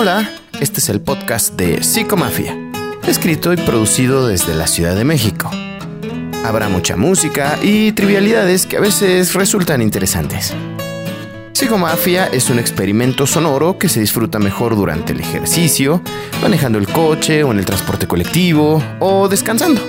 Hola, 0.00 0.30
este 0.60 0.78
es 0.78 0.90
el 0.90 1.00
podcast 1.00 1.56
de 1.56 1.82
Psicomafia, 1.82 2.56
escrito 3.08 3.52
y 3.52 3.56
producido 3.56 4.28
desde 4.28 4.54
la 4.54 4.68
Ciudad 4.68 4.94
de 4.94 5.02
México. 5.02 5.50
Habrá 6.44 6.68
mucha 6.68 6.96
música 6.96 7.58
y 7.64 7.90
trivialidades 7.90 8.64
que 8.64 8.76
a 8.76 8.80
veces 8.80 9.34
resultan 9.34 9.82
interesantes. 9.82 10.54
Psicomafia 11.52 12.26
es 12.26 12.48
un 12.48 12.60
experimento 12.60 13.26
sonoro 13.26 13.76
que 13.76 13.88
se 13.88 13.98
disfruta 13.98 14.38
mejor 14.38 14.76
durante 14.76 15.14
el 15.14 15.18
ejercicio, 15.18 16.00
manejando 16.42 16.78
el 16.78 16.86
coche 16.86 17.42
o 17.42 17.50
en 17.50 17.58
el 17.58 17.64
transporte 17.64 18.06
colectivo 18.06 18.80
o 19.00 19.28
descansando. 19.28 19.80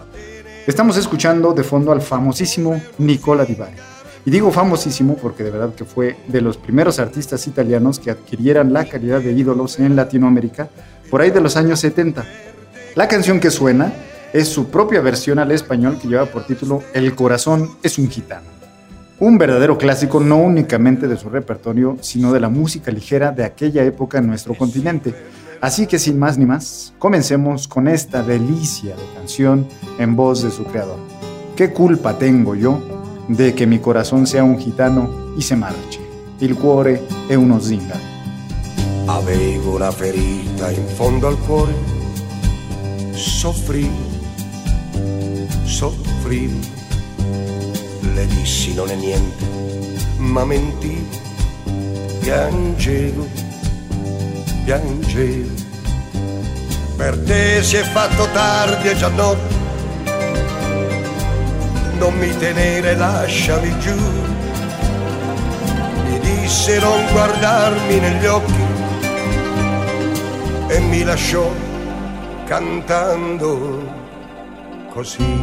Estamos 0.68 0.96
escuchando 0.98 1.54
de 1.54 1.64
fondo 1.64 1.92
al 1.92 2.02
famosísimo 2.02 2.80
Nicola 3.00 3.44
Di 3.44 3.56
Bari. 3.56 3.76
Y 4.24 4.30
digo 4.30 4.52
famosísimo 4.52 5.18
porque 5.18 5.44
de 5.44 5.50
verdad 5.50 5.74
que 5.74 5.84
fue 5.84 6.16
de 6.28 6.42
los 6.42 6.56
primeros 6.56 7.00
artistas 7.00 7.48
italianos 7.48 7.98
que 7.98 8.12
adquirieran 8.12 8.72
la 8.72 8.86
calidad 8.86 9.20
de 9.20 9.32
ídolos 9.32 9.80
en 9.80 9.96
Latinoamérica 9.96 10.70
por 11.12 11.22
ahí 11.22 11.30
de 11.30 11.42
los 11.42 11.58
años 11.58 11.82
70. 11.82 12.26
La 12.96 13.08
canción 13.08 13.40
que 13.40 13.52
suena 13.52 13.94
es 14.34 14.48
su 14.48 14.72
propia 14.72 15.02
versión 15.02 15.38
al 15.40 15.52
español 15.52 16.00
que 16.02 16.08
lleva 16.08 16.26
por 16.26 16.46
título 16.46 16.82
El 16.94 17.14
corazón 17.14 17.70
es 17.84 18.00
un 18.00 18.10
gitano. 18.10 18.48
Un 19.20 19.38
verdadero 19.38 19.78
clásico 19.78 20.22
no 20.22 20.38
únicamente 20.38 21.08
de 21.08 21.18
su 21.18 21.30
repertorio, 21.30 21.98
sino 22.02 22.32
de 22.32 22.40
la 22.40 22.50
música 22.50 22.92
ligera 22.92 23.32
de 23.32 23.44
aquella 23.44 23.84
época 23.84 24.18
en 24.18 24.28
nuestro 24.28 24.56
continente. 24.56 25.14
Así 25.60 25.86
que 25.86 26.00
sin 26.00 26.18
más 26.18 26.40
ni 26.40 26.46
más, 26.46 26.94
comencemos 26.98 27.68
con 27.68 27.88
esta 27.88 28.24
delicia 28.24 28.96
de 28.96 29.04
canción 29.14 29.68
en 30.00 30.16
voz 30.16 30.42
de 30.42 30.50
su 30.50 30.64
creador. 30.64 30.98
¿Qué 31.56 31.72
culpa 31.72 32.18
tengo 32.18 32.56
yo 32.56 32.82
de 33.28 33.54
che 33.54 33.68
mi 33.68 33.80
corazon 33.80 34.26
sia 34.26 34.44
un 34.44 34.58
gitano 34.58 35.36
e 35.38 35.42
se 35.42 35.56
marci? 35.56 36.00
Il 36.40 36.56
cuore 36.56 37.06
è 37.28 37.36
uno 37.36 37.60
zingaro. 37.60 38.11
Avevo 39.14 39.76
una 39.76 39.92
ferita 39.92 40.72
in 40.72 40.88
fondo 40.88 41.28
al 41.28 41.38
cuore, 41.40 41.76
soffrivo, 43.12 44.10
soffrivo. 45.66 46.58
Le 48.14 48.26
dissi 48.28 48.74
non 48.74 48.90
è 48.90 48.96
niente, 48.96 49.46
ma 50.16 50.46
mentivo, 50.46 51.10
piangevo, 52.22 53.28
piangevo. 54.64 55.54
Per 56.96 57.20
te 57.20 57.64
si 57.64 57.76
è 57.76 57.84
fatto 57.84 58.30
tardi 58.32 58.88
e 58.88 58.96
già 58.96 59.10
notte, 59.10 59.56
non 61.98 62.18
mi 62.18 62.34
tenere, 62.38 62.96
lasciami 62.96 63.78
giù. 63.80 63.96
Mi 66.06 66.20
disse 66.20 66.80
non 66.80 67.06
guardarmi 67.12 68.00
negli 68.00 68.26
occhi 68.26 68.90
e 70.72 70.80
mi 70.80 71.04
lasciò 71.04 71.52
cantando 72.46 73.84
così. 74.90 75.36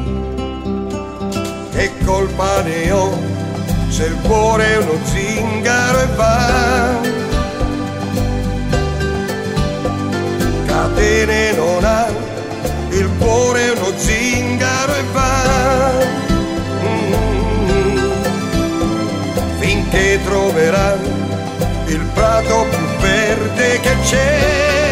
Che 1.71 1.93
colpa 2.05 2.63
ne 2.63 2.91
ho 2.91 3.11
se 3.89 4.07
il 4.07 4.17
cuore 4.23 4.73
è 4.73 4.77
uno 4.79 4.99
zingaro 5.05 6.01
e 6.01 6.07
va? 6.17 6.97
Catene 10.67 11.53
non 11.53 11.85
ha, 11.85 12.07
il 12.91 13.11
cuore 13.19 13.67
è 13.67 13.71
uno 13.73 13.93
zingaro 13.97 14.95
e 14.95 15.03
va. 15.13 15.93
Mm. 16.85 17.13
Finché 19.59 20.21
troverà 20.25 20.97
il 21.87 22.05
prato 22.15 22.67
più 22.71 22.87
verde 23.01 23.81
che 23.81 23.97
c'è, 24.03 24.88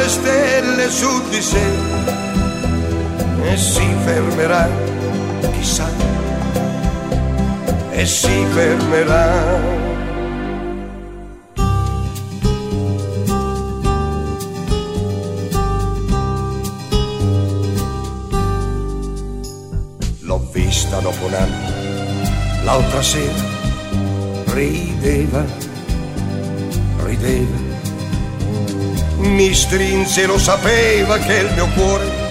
le 0.00 0.08
stelle 0.08 0.90
su 0.90 1.28
di 1.28 1.42
sé 1.42 1.68
e 3.42 3.56
si 3.56 3.86
fermerà, 4.04 4.66
chissà, 5.52 5.88
e 7.90 8.06
si 8.06 8.46
fermerà. 8.54 9.28
L'ho 20.20 20.48
vista 20.52 20.98
dopo 21.00 21.26
un 21.26 21.34
anno, 21.34 22.64
l'altra 22.64 23.02
sera 23.02 23.58
rideva, 24.54 25.44
rideva, 27.04 27.69
mi 29.16 29.54
strinse, 29.54 30.26
lo 30.26 30.38
sapeva 30.38 31.18
che 31.18 31.34
il 31.34 31.52
mio 31.54 31.66
cuore 31.74 32.28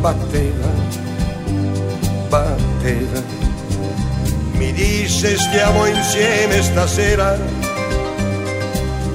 batteva, 0.00 0.68
batteva. 2.28 3.22
Mi 4.52 4.72
disse 4.72 5.36
stiamo 5.36 5.86
insieme 5.86 6.62
stasera, 6.62 7.36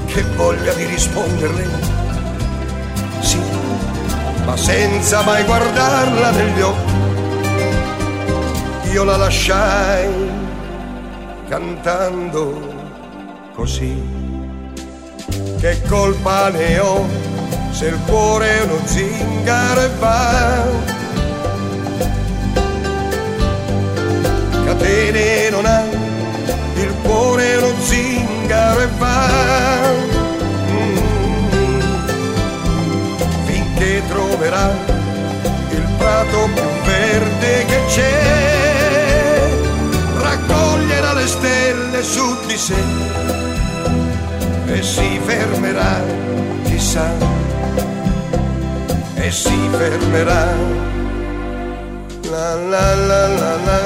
che 0.05 0.23
voglia 0.35 0.73
di 0.73 0.85
risponderle, 0.85 1.67
sì, 3.19 3.39
ma 4.45 4.57
senza 4.57 5.21
mai 5.21 5.43
guardarla 5.43 6.31
negli 6.31 6.61
occhi. 6.61 6.97
Io 8.91 9.03
la 9.03 9.17
lasciai 9.17 10.09
cantando 11.47 12.73
così. 13.53 14.18
Che 15.59 15.81
colpa 15.89 16.49
ne 16.51 16.79
ho 16.79 17.05
se 17.71 17.87
il 17.87 17.99
cuore 18.07 18.59
è 18.59 18.61
uno 18.63 18.79
zingaro 18.85 19.81
e 19.81 19.89
va. 19.99 20.63
Catene 24.63 25.49
non 25.49 25.65
ha, 25.65 25.83
il 26.75 26.93
cuore 27.03 27.43
è 27.43 27.57
uno 27.57 27.73
zingaro 27.81 28.79
e 28.79 28.87
va. 28.99 29.27
Mm. 30.71 30.97
Finché 33.45 34.01
troverà 34.07 34.71
il 35.71 35.87
prato 35.97 36.49
più 36.53 36.69
verde 36.85 37.65
che 37.65 37.83
c'è, 37.87 39.49
raccoglierà 40.21 41.13
le 41.13 41.27
stelle 41.27 42.01
su 42.01 42.37
di 42.47 42.57
sé 42.57 43.58
e 44.71 44.83
si 44.83 45.19
fermerà, 45.25 46.01
chissà, 46.63 47.07
e 49.15 49.31
si 49.31 49.69
fermerà. 49.71 50.43
La 52.31 52.53
la 52.55 52.95
la 52.95 53.27
la 53.27 53.55
la 53.65 53.81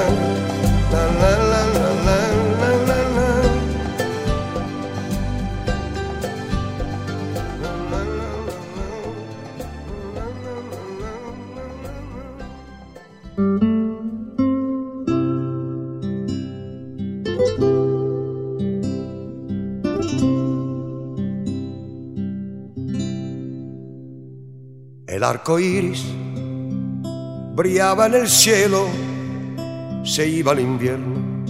la 1.19 1.38
la. 1.38 1.52
El 25.23 25.29
arco 25.29 25.57
iris 25.57 26.03
brillaba 27.55 28.07
en 28.07 28.15
el 28.15 28.27
cielo, 28.27 28.87
se 30.03 30.27
iba 30.27 30.51
el 30.51 30.59
invierno, 30.59 31.45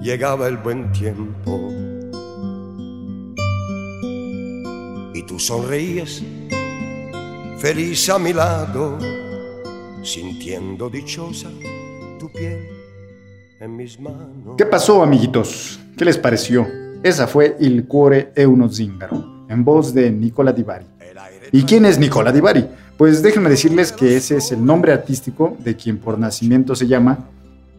llegaba 0.00 0.46
el 0.46 0.56
buen 0.56 0.92
tiempo. 0.92 1.68
Y 5.12 5.22
tú 5.24 5.40
sonreías, 5.40 6.22
feliz 7.58 8.08
a 8.08 8.20
mi 8.20 8.32
lado, 8.32 8.98
sintiendo 10.04 10.88
dichosa 10.88 11.48
tu 12.20 12.30
piel 12.30 12.68
en 13.58 13.76
mis 13.76 13.98
manos. 13.98 14.54
¿Qué 14.56 14.64
pasó, 14.64 15.02
amiguitos? 15.02 15.80
¿Qué 15.98 16.04
les 16.04 16.18
pareció? 16.18 16.68
Esa 17.02 17.26
fue 17.26 17.56
Il 17.58 17.88
cuore 17.88 18.30
è 18.32 18.44
uno 18.44 18.68
zingaro, 18.68 19.46
en 19.48 19.64
voz 19.64 19.92
de 19.92 20.08
Nicola 20.12 20.52
Di 20.52 20.62
Bari. 20.62 20.99
¿Y 21.52 21.64
quién 21.64 21.84
es 21.84 21.98
Nicola 21.98 22.30
Di 22.30 22.40
Bari? 22.40 22.66
Pues 22.96 23.22
déjenme 23.22 23.50
decirles 23.50 23.92
que 23.92 24.16
ese 24.16 24.36
es 24.36 24.52
el 24.52 24.64
nombre 24.64 24.92
artístico 24.92 25.56
de 25.58 25.74
quien 25.74 25.98
por 25.98 26.18
nacimiento 26.18 26.76
se 26.76 26.86
llama 26.86 27.26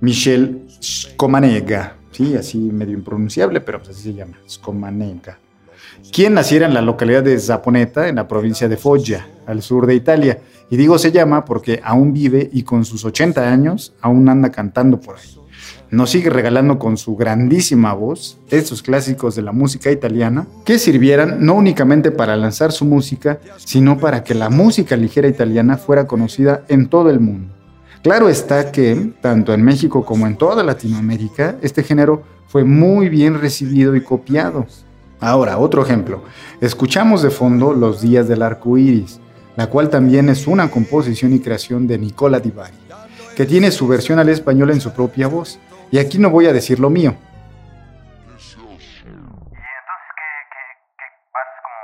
Michel 0.02 0.68
Scomanega. 0.82 1.96
Sí, 2.12 2.36
así 2.36 2.58
medio 2.58 2.98
impronunciable, 2.98 3.62
pero 3.62 3.80
pues 3.80 3.92
así 3.92 4.04
se 4.04 4.14
llama, 4.14 4.38
Scomanega. 4.50 5.40
Quien 6.12 6.34
naciera 6.34 6.66
en 6.66 6.74
la 6.74 6.82
localidad 6.82 7.24
de 7.24 7.40
Zaponeta, 7.40 8.10
en 8.10 8.16
la 8.16 8.28
provincia 8.28 8.68
de 8.68 8.76
Foggia, 8.76 9.28
al 9.46 9.62
sur 9.62 9.86
de 9.86 9.96
Italia. 9.96 10.40
Y 10.70 10.76
digo 10.76 10.98
se 10.98 11.12
llama 11.12 11.46
porque 11.46 11.80
aún 11.84 12.12
vive 12.12 12.50
y 12.52 12.64
con 12.64 12.84
sus 12.84 13.06
80 13.06 13.50
años 13.50 13.94
aún 14.02 14.28
anda 14.28 14.50
cantando 14.52 15.00
por 15.00 15.18
ahí 15.18 15.41
nos 15.92 16.10
sigue 16.10 16.30
regalando 16.30 16.80
con 16.80 16.98
su 16.98 17.16
grandísima 17.16 17.94
voz 17.94 18.40
estos 18.50 18.82
clásicos 18.82 19.36
de 19.36 19.42
la 19.42 19.52
música 19.52 19.92
italiana 19.92 20.48
que 20.66 20.80
sirvieran 20.80 21.46
no 21.46 21.54
únicamente 21.54 22.12
para 22.12 22.38
lanzar 22.38 22.72
su 22.72 22.86
música, 22.86 23.40
sino 23.58 24.00
para 24.00 24.24
que 24.24 24.34
la 24.34 24.50
música 24.50 24.96
ligera 24.96 25.28
italiana 25.28 25.78
fuera 25.78 26.08
conocida 26.08 26.64
en 26.70 26.88
todo 26.88 27.10
el 27.10 27.20
mundo. 27.20 27.54
Claro 28.02 28.30
está 28.30 28.72
que, 28.72 29.14
tanto 29.22 29.54
en 29.54 29.62
México 29.62 30.04
como 30.04 30.26
en 30.26 30.38
toda 30.38 30.64
Latinoamérica, 30.64 31.58
este 31.62 31.84
género 31.84 32.24
fue 32.48 32.64
muy 32.64 33.10
bien 33.10 33.40
recibido 33.40 33.96
y 33.96 34.02
copiado. 34.02 34.66
Ahora, 35.20 35.60
otro 35.60 35.84
ejemplo. 35.84 36.24
Escuchamos 36.62 37.22
de 37.22 37.30
fondo 37.30 37.74
Los 37.74 38.02
Días 38.02 38.28
del 38.28 38.42
Arco 38.42 38.78
Iris, 38.78 39.20
la 39.56 39.68
cual 39.68 39.90
también 39.90 40.30
es 40.30 40.48
una 40.48 40.72
composición 40.72 41.34
y 41.34 41.40
creación 41.40 41.86
de 41.86 42.00
Nicola 42.00 42.40
Di 42.40 42.50
Bari, 42.50 42.74
que 43.36 43.46
tiene 43.46 43.70
su 43.70 43.88
versión 43.88 44.18
al 44.18 44.30
español 44.30 44.72
en 44.72 44.82
su 44.82 44.92
propia 44.92 45.28
voz. 45.28 45.60
Y 45.92 46.00
aquí 46.00 46.18
no 46.18 46.30
voy 46.30 46.46
a 46.48 46.54
decir 46.54 46.80
lo 46.80 46.90
mío. 46.90 47.16
¿Y 48.22 48.24
entonces 48.24 49.04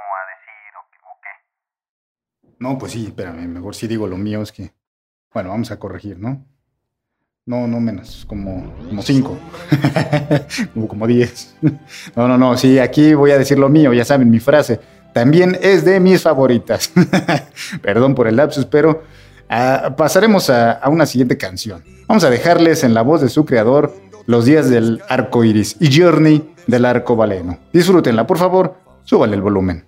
a 0.09 0.24
decir 0.31 0.74
o, 0.75 0.80
o 0.80 1.19
qué? 1.21 2.56
No, 2.59 2.77
pues 2.77 2.94
sí, 2.94 3.07
espérame, 3.07 3.48
mejor 3.48 3.75
si 3.75 3.88
digo 3.88 4.07
lo 4.07 4.18
mío 4.18 4.42
es 4.42 4.51
que... 4.51 4.71
Bueno, 5.33 5.50
vamos 5.50 5.69
a 5.71 5.77
corregir, 5.77 6.18
¿no? 6.18 6.45
No, 7.45 7.68
no 7.68 7.80
menos, 7.80 8.25
como, 8.27 8.74
como 8.89 9.01
cinco, 9.01 9.38
como, 10.74 10.88
como 10.88 11.07
diez. 11.07 11.56
No, 12.15 12.27
no, 12.27 12.38
no, 12.38 12.57
sí, 12.57 12.80
aquí 12.80 13.13
voy 13.13 13.31
a 13.31 13.38
decir 13.38 13.57
lo 13.57 13.69
mío, 13.69 13.94
ya 13.94 14.03
saben, 14.03 14.30
mi 14.30 14.39
frase 14.39 14.80
también 15.13 15.57
es 15.62 15.83
de 15.83 16.00
mis 16.00 16.21
favoritas. 16.21 16.92
Perdón 17.81 18.15
por 18.15 18.27
el 18.27 18.36
lapsus, 18.36 18.65
pero 18.65 19.03
ah, 19.50 19.94
pasaremos 19.98 20.50
a, 20.50 20.82
una 20.88 21.06
siguiente 21.06 21.38
canción. 21.38 21.84
Vamos 22.08 22.24
a 22.24 22.30
dejarles 22.30 22.84
en 22.84 22.94
la 22.94 23.02
voz 23.02 23.22
de 23.22 23.30
su 23.30 23.46
creador 23.46 23.94
Los 24.26 24.46
días 24.46 24.70
del 24.70 25.02
arco 25.08 25.44
iris 25.44 25.78
y 25.80 25.98
Journey 25.98 26.54
del 26.68 26.86
arco 26.86 27.16
baleno. 27.16 27.60
Disfrútenla, 27.72 28.28
por 28.28 28.38
favor, 28.38 28.76
súbale 29.04 29.36
el 29.36 29.42
volumen. 29.42 29.86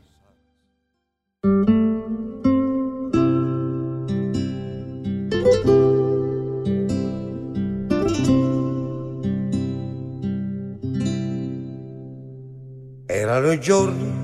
Erano 13.08 13.52
i 13.52 13.60
giorni 13.60 14.20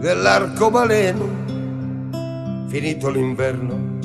dell'arcobaleno, 0.00 1.26
finito 2.68 3.10
l'inverno, 3.10 3.97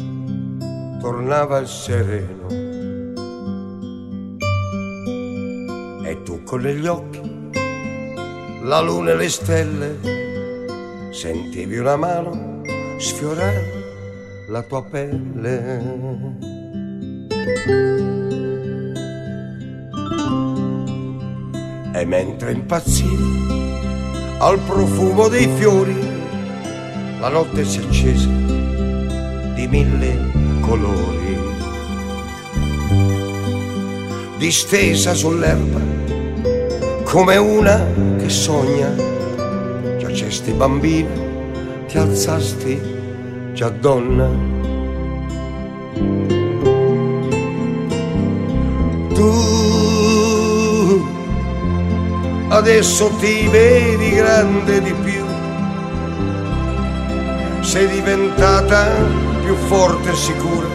tornava 1.03 1.57
il 1.57 1.67
sereno. 1.67 2.47
E 6.05 6.21
tu 6.23 6.43
con 6.43 6.61
negli 6.61 6.87
occhi 6.87 7.19
la 8.63 8.79
luna 8.79 9.11
e 9.11 9.15
le 9.17 9.27
stelle, 9.29 9.99
sentivi 11.11 11.77
una 11.77 11.97
mano 11.97 12.61
sfiorare 12.99 14.45
la 14.47 14.61
tua 14.61 14.81
pelle. 14.81 15.91
E 21.95 22.05
mentre 22.05 22.53
impazzivi 22.53 24.37
al 24.39 24.57
profumo 24.59 25.27
dei 25.27 25.49
fiori, 25.57 25.97
la 27.19 27.27
notte 27.27 27.65
si 27.65 27.79
accese 27.79 28.29
di 29.55 29.67
mille 29.67 30.42
colori. 30.73 31.37
Distesa 34.37 35.13
sull'erba 35.13 35.79
come 37.03 37.37
una 37.37 37.85
che 38.17 38.27
sogna, 38.29 38.91
giacesti 39.99 40.51
bambina, 40.51 41.11
ti 41.87 41.97
alzasti 41.99 42.81
già 43.53 43.69
donna. 43.69 44.27
Tu 49.13 49.31
adesso 52.47 53.09
ti 53.19 53.47
vedi 53.47 54.09
grande 54.09 54.81
di 54.81 54.93
più, 55.03 55.23
sei 57.61 57.87
diventata 57.87 59.32
più 59.43 59.55
forte 59.55 60.11
e 60.11 60.15
sicura, 60.15 60.67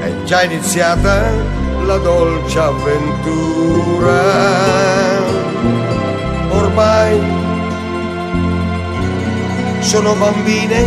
è 0.00 0.22
già 0.24 0.42
iniziata 0.42 1.30
la 1.84 1.98
dolce 1.98 2.58
avventura. 2.58 4.20
Ormai 6.50 7.20
sono 9.80 10.14
bambine 10.14 10.80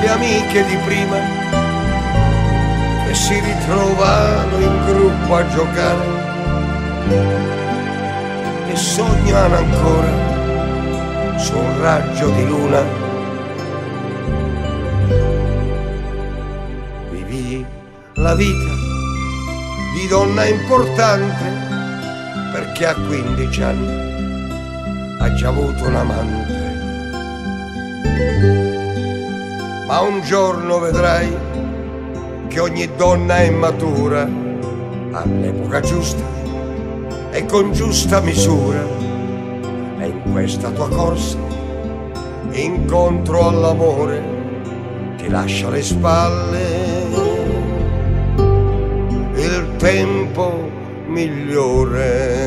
le 0.00 0.08
amiche 0.10 0.64
di 0.66 0.76
prima 0.84 1.16
che 3.06 3.14
si 3.14 3.40
ritrovano 3.40 4.58
in 4.58 4.84
gruppo 4.84 5.34
a 5.36 5.48
giocare 5.48 6.28
e 8.68 8.76
sognano 8.76 9.56
ancora 9.56 11.38
su 11.38 11.56
un 11.56 11.80
raggio 11.80 12.28
di 12.30 12.46
luna. 12.46 12.99
La 18.20 18.34
vita 18.34 18.70
di 19.94 20.06
donna 20.06 20.44
importante 20.44 21.42
perché 22.52 22.86
a 22.86 22.94
15 22.94 23.62
anni 23.62 25.18
ha 25.20 25.32
già 25.32 25.48
avuto 25.48 25.86
un 25.86 25.94
amante. 25.94 26.58
Ma 29.86 30.00
un 30.00 30.20
giorno 30.20 30.78
vedrai 30.80 31.34
che 32.48 32.60
ogni 32.60 32.90
donna 32.94 33.38
è 33.38 33.48
matura 33.48 34.28
all'epoca 35.12 35.80
giusta 35.80 36.22
e 37.30 37.46
con 37.46 37.72
giusta 37.72 38.20
misura. 38.20 38.84
E 39.98 40.06
in 40.06 40.30
questa 40.30 40.68
tua 40.70 40.90
corsa, 40.90 41.38
incontro 42.50 43.48
all'amore, 43.48 44.22
ti 45.16 45.28
lascia 45.28 45.68
alle 45.68 45.82
spalle 45.82 46.79
tempo 49.80 50.70
migliore. 51.06 52.38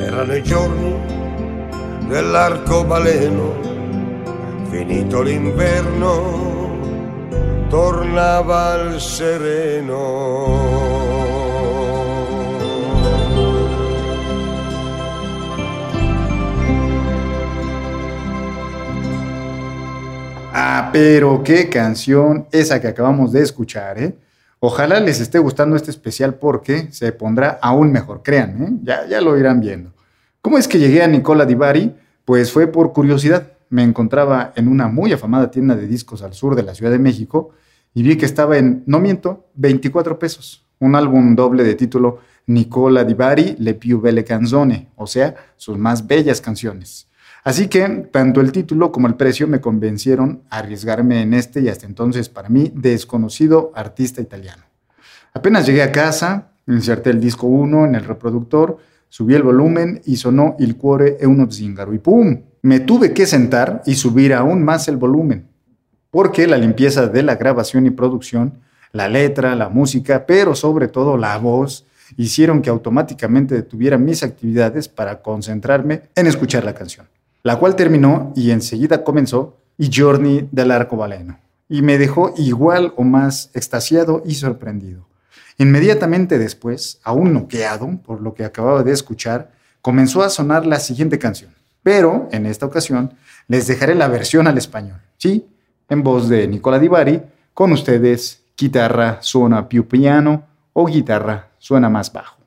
Erano 0.00 0.34
i 0.34 0.42
giorni 0.42 0.96
dell'arcobaleno, 2.08 3.52
finito 4.70 5.20
l'inverno, 5.20 6.78
tornava 7.68 8.70
al 8.70 8.98
sereno. 8.98 11.07
Ah, 20.60 20.90
pero 20.92 21.44
qué 21.44 21.68
canción 21.68 22.48
esa 22.50 22.80
que 22.80 22.88
acabamos 22.88 23.30
de 23.30 23.42
escuchar, 23.42 23.96
¿eh? 24.02 24.16
Ojalá 24.58 24.98
les 24.98 25.20
esté 25.20 25.38
gustando 25.38 25.76
este 25.76 25.92
especial 25.92 26.34
porque 26.34 26.88
se 26.90 27.12
pondrá 27.12 27.60
aún 27.62 27.92
mejor, 27.92 28.24
crean, 28.24 28.60
¿eh? 28.60 28.70
ya, 28.82 29.06
ya 29.06 29.20
lo 29.20 29.38
irán 29.38 29.60
viendo. 29.60 29.92
¿Cómo 30.42 30.58
es 30.58 30.66
que 30.66 30.80
llegué 30.80 31.00
a 31.04 31.06
Nicola 31.06 31.46
Di 31.46 31.54
Bari? 31.54 31.94
Pues 32.24 32.50
fue 32.50 32.66
por 32.66 32.92
curiosidad. 32.92 33.52
Me 33.70 33.84
encontraba 33.84 34.52
en 34.56 34.66
una 34.66 34.88
muy 34.88 35.12
afamada 35.12 35.48
tienda 35.48 35.76
de 35.76 35.86
discos 35.86 36.22
al 36.22 36.34
sur 36.34 36.56
de 36.56 36.64
la 36.64 36.74
Ciudad 36.74 36.90
de 36.90 36.98
México 36.98 37.50
y 37.94 38.02
vi 38.02 38.16
que 38.16 38.26
estaba 38.26 38.58
en, 38.58 38.82
no 38.86 38.98
miento, 38.98 39.46
24 39.54 40.18
pesos. 40.18 40.66
Un 40.80 40.96
álbum 40.96 41.36
doble 41.36 41.62
de 41.62 41.76
título 41.76 42.18
Nicola 42.46 43.04
Di 43.04 43.14
Bari, 43.14 43.54
Le 43.60 43.74
più 43.74 44.00
belle 44.00 44.24
canzone, 44.24 44.88
o 44.96 45.06
sea, 45.06 45.36
sus 45.56 45.78
más 45.78 46.04
bellas 46.04 46.40
canciones. 46.40 47.07
Así 47.48 47.68
que 47.68 47.88
tanto 48.12 48.42
el 48.42 48.52
título 48.52 48.92
como 48.92 49.06
el 49.06 49.14
precio 49.14 49.48
me 49.48 49.62
convencieron 49.62 50.42
a 50.50 50.58
arriesgarme 50.58 51.22
en 51.22 51.32
este 51.32 51.62
y 51.62 51.70
hasta 51.70 51.86
entonces 51.86 52.28
para 52.28 52.50
mí 52.50 52.70
desconocido 52.74 53.72
artista 53.74 54.20
italiano. 54.20 54.64
Apenas 55.32 55.64
llegué 55.64 55.82
a 55.82 55.90
casa, 55.90 56.50
inserté 56.66 57.08
el 57.08 57.20
disco 57.20 57.46
1 57.46 57.86
en 57.86 57.94
el 57.94 58.04
reproductor, 58.04 58.76
subí 59.08 59.34
el 59.34 59.44
volumen 59.44 60.02
y 60.04 60.16
sonó 60.16 60.56
Il 60.58 60.76
cuore 60.76 61.16
è 61.16 61.24
uno 61.24 61.50
zingaro 61.50 61.94
y 61.94 61.98
¡pum! 61.98 62.38
Me 62.60 62.80
tuve 62.80 63.14
que 63.14 63.24
sentar 63.24 63.80
y 63.86 63.94
subir 63.94 64.34
aún 64.34 64.62
más 64.62 64.86
el 64.88 64.98
volumen, 64.98 65.48
porque 66.10 66.46
la 66.46 66.58
limpieza 66.58 67.06
de 67.06 67.22
la 67.22 67.36
grabación 67.36 67.86
y 67.86 67.90
producción, 67.90 68.58
la 68.92 69.08
letra, 69.08 69.54
la 69.54 69.70
música, 69.70 70.26
pero 70.26 70.54
sobre 70.54 70.88
todo 70.88 71.16
la 71.16 71.38
voz, 71.38 71.86
hicieron 72.18 72.60
que 72.60 72.68
automáticamente 72.68 73.54
detuviera 73.54 73.96
mis 73.96 74.22
actividades 74.22 74.86
para 74.86 75.22
concentrarme 75.22 76.02
en 76.14 76.26
escuchar 76.26 76.62
la 76.62 76.74
canción 76.74 77.06
la 77.48 77.58
cual 77.58 77.76
terminó 77.76 78.30
y 78.36 78.50
enseguida 78.50 79.02
comenzó 79.02 79.56
y 79.78 79.88
Journey 79.90 80.50
del 80.52 80.70
Arcobaleno, 80.70 81.38
y 81.66 81.80
me 81.80 81.96
dejó 81.96 82.34
igual 82.36 82.92
o 82.94 83.04
más 83.04 83.48
extasiado 83.54 84.22
y 84.26 84.34
sorprendido. 84.34 85.06
Inmediatamente 85.56 86.38
después, 86.38 87.00
aún 87.04 87.32
noqueado 87.32 87.88
por 88.04 88.20
lo 88.20 88.34
que 88.34 88.44
acababa 88.44 88.82
de 88.82 88.92
escuchar, 88.92 89.50
comenzó 89.80 90.22
a 90.22 90.28
sonar 90.28 90.66
la 90.66 90.78
siguiente 90.78 91.18
canción, 91.18 91.54
pero 91.82 92.28
en 92.32 92.44
esta 92.44 92.66
ocasión 92.66 93.14
les 93.46 93.66
dejaré 93.66 93.94
la 93.94 94.08
versión 94.08 94.46
al 94.46 94.58
español, 94.58 95.00
¿sí? 95.16 95.46
En 95.88 96.02
voz 96.02 96.28
de 96.28 96.46
Nicola 96.48 96.78
Di 96.78 96.88
Bari, 96.88 97.22
con 97.54 97.72
ustedes, 97.72 98.42
guitarra 98.58 99.22
suena 99.22 99.70
più 99.70 99.88
piano 99.88 100.44
o 100.74 100.84
guitarra 100.84 101.48
suena 101.58 101.88
más 101.88 102.12
bajo. 102.12 102.37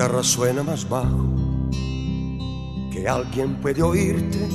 Guitarra 0.00 0.22
suena 0.22 0.62
más 0.62 0.88
bajo, 0.88 1.28
que 2.90 3.06
alguien 3.06 3.56
puede 3.56 3.82
oírte. 3.82 4.48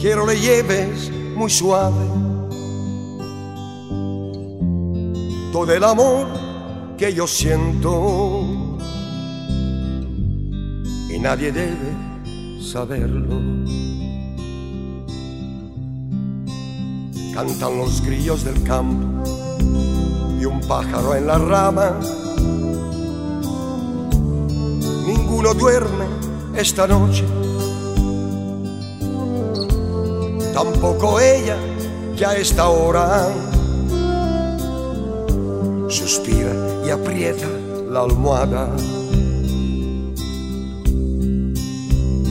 Quiero 0.00 0.26
le 0.26 0.40
lleves 0.40 1.08
muy 1.36 1.48
suave 1.48 2.04
todo 5.52 5.72
el 5.72 5.84
amor 5.84 6.26
que 6.98 7.14
yo 7.14 7.28
siento 7.28 8.40
y 11.14 11.18
nadie 11.20 11.52
debe 11.52 12.60
saberlo. 12.60 13.38
Cantan 17.34 17.78
los 17.78 18.00
grillos 18.04 18.42
del 18.42 18.60
campo 18.64 19.22
y 20.40 20.44
un 20.44 20.60
pájaro 20.62 21.14
en 21.14 21.28
la 21.28 21.38
rama 21.38 22.00
ninguno 25.42 25.54
duerme 25.54 26.04
esta 26.54 26.86
noche. 26.86 27.24
Tampoco 30.54 31.18
ella 31.18 31.56
que 32.16 32.24
a 32.24 32.36
esta 32.36 32.68
hora 32.68 33.28
suspira 35.88 36.52
y 36.86 36.90
aprieta 36.90 37.48
la 37.90 38.02
almohada. 38.02 38.68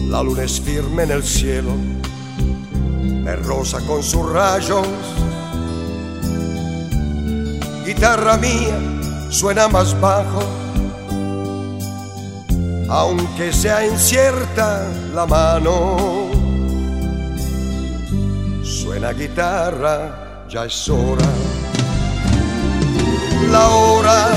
La 0.09 0.23
luna 0.23 0.43
es 0.43 0.61
firme 0.61 1.03
en 1.03 1.11
el 1.11 1.23
cielo, 1.23 1.71
es 3.27 3.45
rosa 3.45 3.79
con 3.87 4.01
sus 4.03 4.31
rayos. 4.31 4.87
Guitarra 7.85 8.37
mía 8.37 8.79
suena 9.29 9.67
más 9.67 9.99
bajo 9.99 10.70
aunque 12.91 13.53
sea 13.53 13.85
incierta 13.85 14.85
la 15.13 15.25
mano. 15.25 16.29
Suena 18.61 19.13
guitarra, 19.13 20.45
ya 20.49 20.65
es 20.65 20.89
hora, 20.89 21.25
la 23.49 23.69
hora 23.69 24.27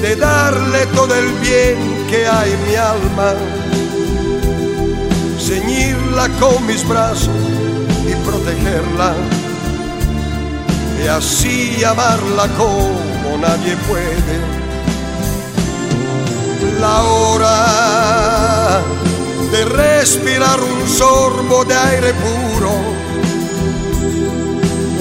de 0.00 0.14
darle 0.14 0.86
todo 0.94 1.12
el 1.12 1.32
bien 1.40 2.06
que 2.08 2.28
hay 2.28 2.52
en 2.52 2.68
mi 2.68 2.76
alma, 2.76 3.34
ceñirla 5.40 6.28
con 6.38 6.64
mis 6.66 6.86
brazos 6.86 7.34
y 8.06 8.14
protegerla, 8.24 9.14
y 11.02 11.08
así 11.08 11.82
amarla 11.82 12.46
como 12.56 13.38
nadie 13.38 13.76
puede 13.88 14.59
la 16.80 17.02
hora 17.02 18.82
de 19.52 19.64
respirar 19.64 20.58
un 20.60 20.88
sorbo 20.88 21.64
de 21.64 21.74
aire 21.74 22.14
puro. 22.14 22.72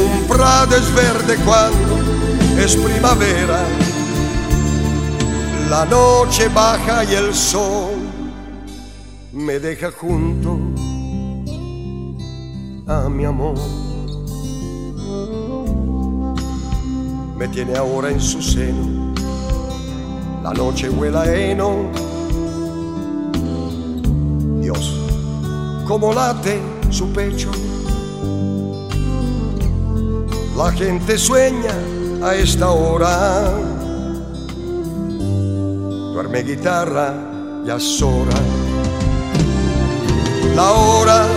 Un 0.05 0.27
prado 0.27 0.75
es 0.75 0.93
verde 0.93 1.37
cuando 1.45 2.61
es 2.61 2.75
primavera. 2.75 3.63
La 5.69 5.85
noche 5.85 6.49
baja 6.49 7.03
y 7.05 7.15
el 7.15 7.33
sol 7.33 7.95
me 9.31 9.59
deja 9.59 9.91
junto 9.91 10.57
a 12.87 13.07
mi 13.09 13.23
amor. 13.23 13.57
Me 17.37 17.47
tiene 17.47 17.77
ahora 17.77 18.09
en 18.09 18.19
su 18.19 18.41
seno 18.41 18.98
la 20.49 20.55
noche 20.55 20.89
huela 20.89 21.25
heno. 21.25 21.91
Dios, 24.61 24.95
como 25.87 26.11
late 26.11 26.59
su 26.89 27.11
pecho. 27.13 27.51
La 30.57 30.71
gente 30.71 31.17
sueña 31.19 31.75
a 32.23 32.33
esta 32.33 32.69
hora. 32.71 33.53
Duerme 36.13 36.41
guitarra, 36.41 37.13
ya 37.65 37.75
es 37.75 38.01
hora. 38.01 38.37
La 40.55 40.71
hora 40.71 41.27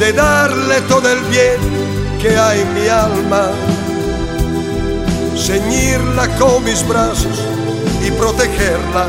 de 0.00 0.12
darle 0.12 0.80
todo 0.88 1.08
el 1.12 1.20
bien 1.30 1.60
que 2.20 2.36
hay 2.36 2.60
en 2.60 2.74
mi 2.74 2.88
alma 2.88 3.50
ceñirla 5.44 6.26
con 6.38 6.64
mis 6.64 6.86
brazos 6.88 7.38
y 8.02 8.10
protegerla 8.12 9.06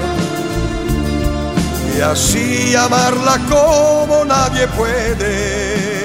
y 1.97 2.01
así 2.01 2.75
amarla 2.75 3.39
como 3.49 4.25
nadie 4.25 4.67
puede. 4.67 5.95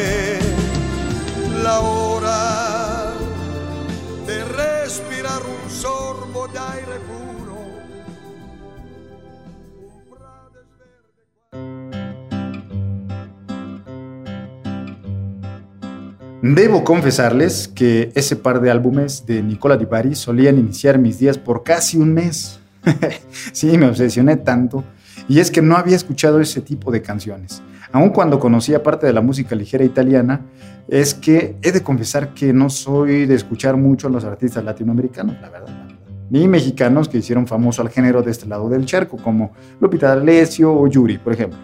Debo 16.43 16.85
confesarles 16.85 17.69
que 17.69 18.13
ese 18.15 18.35
par 18.35 18.63
de 18.63 18.71
álbumes 18.71 19.27
de 19.27 19.43
Nicola 19.43 19.77
Di 19.77 19.85
Bari 19.85 20.15
solían 20.15 20.59
iniciar 20.59 20.99
mis 20.99 21.19
días 21.19 21.37
por 21.37 21.63
casi 21.63 21.99
un 21.99 22.15
mes. 22.15 22.61
sí, 23.53 23.77
me 23.77 23.87
obsesioné 23.87 24.39
tanto. 24.39 24.83
Y 25.29 25.41
es 25.41 25.51
que 25.51 25.61
no 25.61 25.77
había 25.77 25.97
escuchado 25.97 26.41
ese 26.41 26.63
tipo 26.63 26.91
de 26.91 27.03
canciones. 27.03 27.63
Aun 27.93 28.09
cuando 28.09 28.39
conocía 28.39 28.83
parte 28.83 29.07
de 29.07 29.13
la 29.13 29.21
música 29.21 29.55
ligera 29.55 29.85
italiana, 29.85 30.47
es 30.89 31.13
que 31.13 31.57
he 31.61 31.73
de 31.73 31.83
confesar 31.83 32.33
que 32.33 32.55
no 32.55 32.71
soy 32.71 33.27
de 33.27 33.35
escuchar 33.35 33.77
mucho 33.77 34.07
a 34.07 34.11
los 34.11 34.25
artistas 34.25 34.65
latinoamericanos, 34.65 35.37
la 35.43 35.51
verdad. 35.51 35.89
Ni 36.31 36.49
mexicanos 36.49 37.11
que 37.11 37.19
hicieron 37.19 37.47
famoso 37.47 37.83
al 37.83 37.91
género 37.91 38.23
de 38.23 38.31
este 38.31 38.47
lado 38.47 38.71
del 38.71 38.87
charco, 38.87 39.19
como 39.19 39.53
Lupita 39.79 40.09
D'Alessio 40.09 40.73
o 40.73 40.87
Yuri, 40.87 41.19
por 41.19 41.35
ejemplo. 41.35 41.59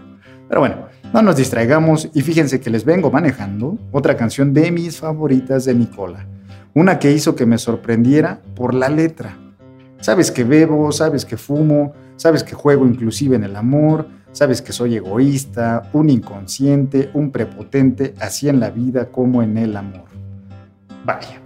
Pero 0.48 0.60
bueno, 0.60 0.86
no 1.12 1.22
nos 1.22 1.36
distraigamos 1.36 2.10
y 2.14 2.22
fíjense 2.22 2.60
que 2.60 2.70
les 2.70 2.84
vengo 2.84 3.10
manejando 3.10 3.78
otra 3.92 4.16
canción 4.16 4.52
de 4.52 4.70
mis 4.70 4.98
favoritas 4.98 5.64
de 5.64 5.74
Nicola. 5.74 6.26
Una 6.74 6.98
que 6.98 7.12
hizo 7.12 7.34
que 7.34 7.46
me 7.46 7.58
sorprendiera 7.58 8.40
por 8.54 8.74
la 8.74 8.88
letra. 8.88 9.36
Sabes 10.00 10.30
que 10.30 10.44
bebo, 10.44 10.92
sabes 10.92 11.24
que 11.24 11.36
fumo, 11.36 11.94
sabes 12.16 12.42
que 12.42 12.54
juego 12.54 12.86
inclusive 12.86 13.36
en 13.36 13.44
el 13.44 13.56
amor, 13.56 14.08
sabes 14.32 14.60
que 14.60 14.72
soy 14.72 14.96
egoísta, 14.96 15.88
un 15.94 16.10
inconsciente, 16.10 17.10
un 17.14 17.30
prepotente, 17.30 18.14
así 18.20 18.48
en 18.48 18.60
la 18.60 18.70
vida 18.70 19.06
como 19.06 19.42
en 19.42 19.56
el 19.56 19.76
amor. 19.76 20.04
Vaya. 21.04 21.40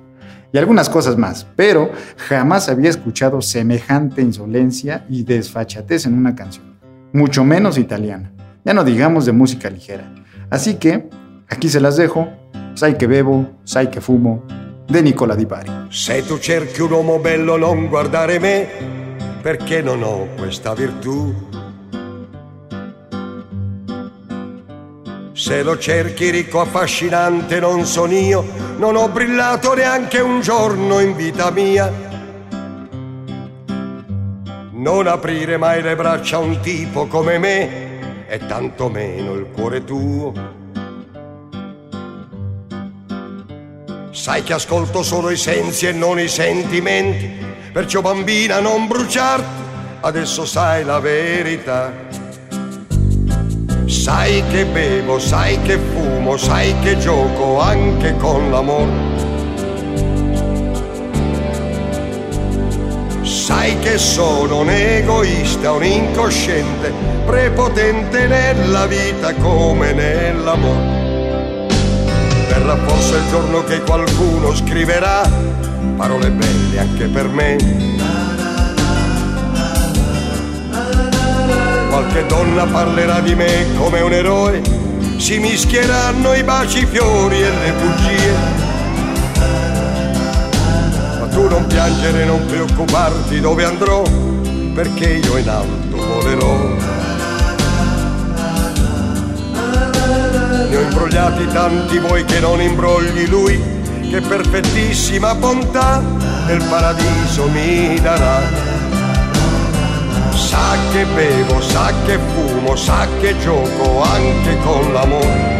Y 0.52 0.58
algunas 0.58 0.88
cosas 0.88 1.16
más, 1.16 1.46
pero 1.54 1.92
jamás 2.16 2.68
había 2.68 2.90
escuchado 2.90 3.40
semejante 3.40 4.20
insolencia 4.20 5.06
y 5.08 5.22
desfachatez 5.22 6.06
en 6.06 6.14
una 6.14 6.34
canción, 6.34 6.76
mucho 7.12 7.44
menos 7.44 7.78
italiana, 7.78 8.32
ya 8.64 8.74
no 8.74 8.84
digamos 8.84 9.24
de 9.24 9.32
música 9.32 9.70
ligera. 9.70 10.12
Así 10.50 10.74
que, 10.76 11.08
aquí 11.48 11.68
se 11.68 11.80
las 11.80 11.96
dejo, 11.96 12.28
sai 12.74 12.96
che 12.96 13.06
bevo, 13.06 13.58
sai 13.64 13.88
che 13.88 14.00
fumo, 14.00 14.44
de 14.86 15.02
Nicola 15.02 15.34
Di 15.34 15.46
Bari. 15.46 15.70
Se 15.90 16.24
tu 16.24 16.38
cerchi 16.38 16.82
un 16.82 16.92
uomo 16.92 17.18
bello 17.18 17.56
non 17.56 17.88
guardare 17.88 18.38
me, 18.38 18.68
perché 19.42 19.82
non 19.82 20.02
ho 20.02 20.28
questa 20.36 20.74
virtù. 20.74 21.48
Se 25.32 25.62
lo 25.62 25.78
cerchi 25.78 26.30
ricco 26.30 26.60
affascinante 26.60 27.60
non 27.60 27.86
sono 27.86 28.12
io, 28.12 28.44
non 28.76 28.96
ho 28.96 29.08
brillato 29.08 29.74
neanche 29.74 30.20
un 30.20 30.42
giorno 30.42 31.00
in 31.00 31.16
vita 31.16 31.50
mia. 31.50 32.08
Non 34.72 35.06
aprire 35.06 35.56
mai 35.56 35.82
le 35.82 35.94
braccia 35.94 36.36
a 36.36 36.40
un 36.40 36.60
tipo 36.60 37.06
come 37.06 37.38
me 37.38 37.89
e 38.30 38.46
tantomeno 38.46 39.34
il 39.34 39.48
cuore 39.50 39.82
tuo. 39.82 40.32
Sai 44.12 44.44
che 44.44 44.52
ascolto 44.52 45.02
solo 45.02 45.30
i 45.30 45.36
sensi 45.36 45.88
e 45.88 45.92
non 45.92 46.20
i 46.20 46.28
sentimenti, 46.28 47.28
perciò 47.72 48.00
bambina 48.00 48.60
non 48.60 48.86
bruciarti, 48.86 49.62
adesso 50.02 50.46
sai 50.46 50.84
la 50.84 51.00
verità. 51.00 51.92
Sai 53.86 54.44
che 54.52 54.64
bevo, 54.64 55.18
sai 55.18 55.60
che 55.62 55.76
fumo, 55.76 56.36
sai 56.36 56.78
che 56.82 56.98
gioco 56.98 57.58
anche 57.58 58.14
con 58.16 58.48
l'amore. 58.48 59.09
Sai 63.50 63.76
che 63.80 63.98
sono 63.98 64.60
un 64.60 64.70
egoista, 64.70 65.72
un 65.72 65.82
incosciente, 65.82 66.92
prepotente 67.26 68.28
nella 68.28 68.86
vita 68.86 69.34
come 69.34 69.92
nell'amore. 69.92 71.66
Verrà 72.46 72.76
forse 72.86 73.16
il 73.16 73.28
giorno 73.28 73.64
che 73.64 73.80
qualcuno 73.80 74.54
scriverà 74.54 75.28
parole 75.96 76.30
belle 76.30 76.78
anche 76.78 77.06
per 77.06 77.26
me. 77.26 77.56
Qualche 81.88 82.26
donna 82.26 82.66
parlerà 82.66 83.18
di 83.18 83.34
me 83.34 83.66
come 83.76 84.00
un 84.00 84.12
eroe, 84.12 84.62
si 85.16 85.40
mischieranno 85.40 86.34
i 86.34 86.44
baci, 86.44 86.82
i 86.82 86.86
fiori 86.86 87.42
e 87.42 87.50
le 87.50 87.72
bugie. 87.72 88.69
Non 91.50 91.66
piangere, 91.66 92.24
non 92.24 92.46
preoccuparti 92.46 93.40
dove 93.40 93.64
andrò, 93.64 94.02
perché 94.72 95.14
io 95.14 95.36
in 95.36 95.48
alto 95.48 95.96
volerò. 95.96 96.56
Ne 100.68 100.76
ho 100.76 100.80
imbrogliati 100.80 101.48
tanti 101.48 101.98
voi 101.98 102.24
che 102.24 102.38
non 102.38 102.62
imbrogli 102.62 103.26
lui, 103.28 103.60
che 104.08 104.20
perfettissima 104.20 105.34
bontà 105.34 106.00
nel 106.46 106.62
paradiso 106.68 107.48
mi 107.48 107.98
darà. 108.00 108.40
Sa 110.30 110.76
che 110.92 111.04
bevo, 111.04 111.60
sa 111.60 111.92
che 112.06 112.18
fumo, 112.32 112.76
sa 112.76 113.08
che 113.20 113.36
gioco 113.40 114.02
anche 114.02 114.56
con 114.62 114.92
l'amore. 114.92 115.59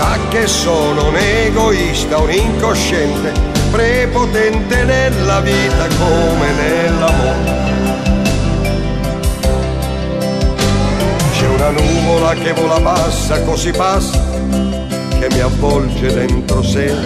Sa 0.00 0.16
che 0.30 0.46
sono 0.46 1.08
un 1.08 1.14
egoista, 1.14 2.16
un 2.16 2.32
incosciente, 2.32 3.34
prepotente 3.70 4.84
nella 4.84 5.40
vita 5.40 5.86
come 5.98 6.52
nell'amore. 6.52 7.68
C'è 11.32 11.46
una 11.48 11.68
nuvola 11.68 12.32
che 12.32 12.54
vola 12.54 12.80
bassa, 12.80 13.42
così 13.42 13.72
bassa, 13.72 14.18
che 15.18 15.28
mi 15.32 15.40
avvolge 15.40 16.14
dentro 16.14 16.62
sé 16.62 16.96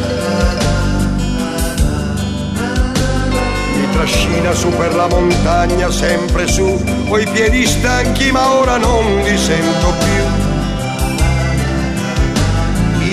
trascina 3.92 4.52
su 4.52 4.68
per 4.70 4.94
la 4.94 5.08
montagna, 5.08 5.90
sempre 5.90 6.46
su, 6.46 6.80
ho 7.08 7.18
i 7.18 7.26
piedi 7.26 7.64
stanchi 7.64 8.30
ma 8.30 8.54
ora 8.54 8.76
non 8.76 9.22
li 9.22 9.36
sento 9.36 9.92
più. 9.98 10.43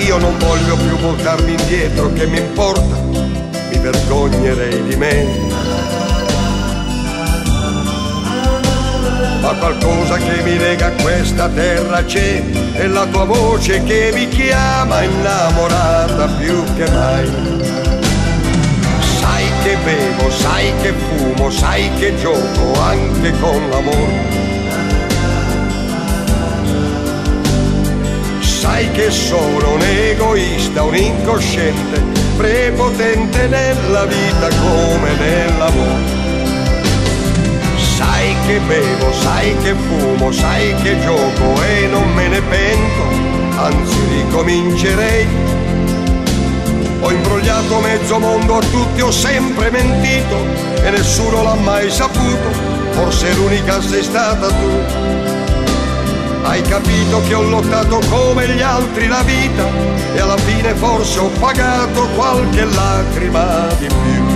Io 0.06 0.18
non 0.18 0.38
voglio 0.38 0.76
più 0.76 0.98
voltarmi 0.98 1.52
indietro, 1.52 2.12
che 2.14 2.28
mi 2.28 2.40
importa, 2.40 2.96
mi 3.70 3.78
vergognerei 3.78 4.84
di 4.84 4.96
me. 4.96 5.26
Ma 9.42 9.54
qualcosa 9.56 10.18
che 10.18 10.42
mi 10.44 10.58
lega 10.58 10.88
a 10.88 11.02
questa 11.02 11.50
terra 11.50 12.04
c'è, 12.04 12.44
è 12.74 12.88
la 12.88 13.06
tua 13.06 13.26
voce 13.26 13.84
che 13.84 14.12
mi 14.14 14.28
chiama 14.28 15.02
innamorata 15.02 16.28
più 16.38 16.64
che 16.76 16.90
mai 16.92 17.60
che 19.64 19.78
bevo, 19.84 20.30
sai 20.32 20.74
che 20.82 20.92
fumo, 20.92 21.50
sai 21.52 21.90
che 22.00 22.16
gioco 22.18 22.80
anche 22.80 23.32
con 23.40 23.70
l'amore. 23.70 24.31
Sai 28.62 28.92
che 28.92 29.10
sono 29.10 29.74
un 29.74 29.82
egoista, 29.82 30.84
un 30.84 30.96
incosciente, 30.96 32.00
prepotente 32.38 33.48
nella 33.48 34.06
vita 34.06 34.50
come 34.50 35.16
nell'amore. 35.18 36.04
Sai 37.96 38.36
che 38.46 38.60
bevo, 38.60 39.12
sai 39.14 39.58
che 39.64 39.74
fumo, 39.74 40.32
sai 40.32 40.76
che 40.76 41.00
gioco 41.02 41.60
e 41.64 41.88
non 41.88 42.08
me 42.14 42.28
ne 42.28 42.40
pento, 42.40 43.04
anzi 43.56 43.98
ricomincerei 44.10 45.28
ho 47.00 47.12
imbrogliato 47.12 47.80
mezzo 47.80 48.20
mondo 48.20 48.58
a 48.58 48.60
tutti, 48.60 49.02
ho 49.02 49.10
sempre 49.10 49.72
mentito 49.72 50.38
e 50.84 50.92
nessuno 50.92 51.42
l'ha 51.42 51.56
mai 51.56 51.90
saputo, 51.90 52.52
forse 52.92 53.34
l'unica 53.34 53.82
sei 53.82 54.04
stata 54.04 54.46
tu. 54.50 55.41
Hai 56.44 56.62
capito 56.64 57.22
che 57.22 57.34
ho 57.34 57.44
lottato 57.44 58.02
come 58.10 58.48
gli 58.50 58.62
altri 58.62 59.08
la 59.08 59.22
vita 59.22 59.68
e 60.14 60.20
alla 60.20 60.38
fine 60.38 60.74
forse 60.74 61.20
ho 61.20 61.30
pagato 61.40 62.08
qualche 62.16 62.66
lacrima 62.66 63.68
di 63.80 63.88
più. 63.88 64.31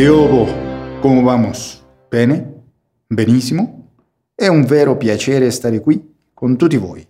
Che 0.00 0.08
ovo, 0.08 0.46
come 1.02 1.22
vamos? 1.22 1.84
Bene? 2.08 2.62
Benissimo? 3.06 3.88
È 4.34 4.46
un 4.46 4.64
vero 4.64 4.96
piacere 4.96 5.50
stare 5.50 5.80
qui 5.80 6.14
con 6.32 6.56
tutti 6.56 6.78
voi. 6.78 7.06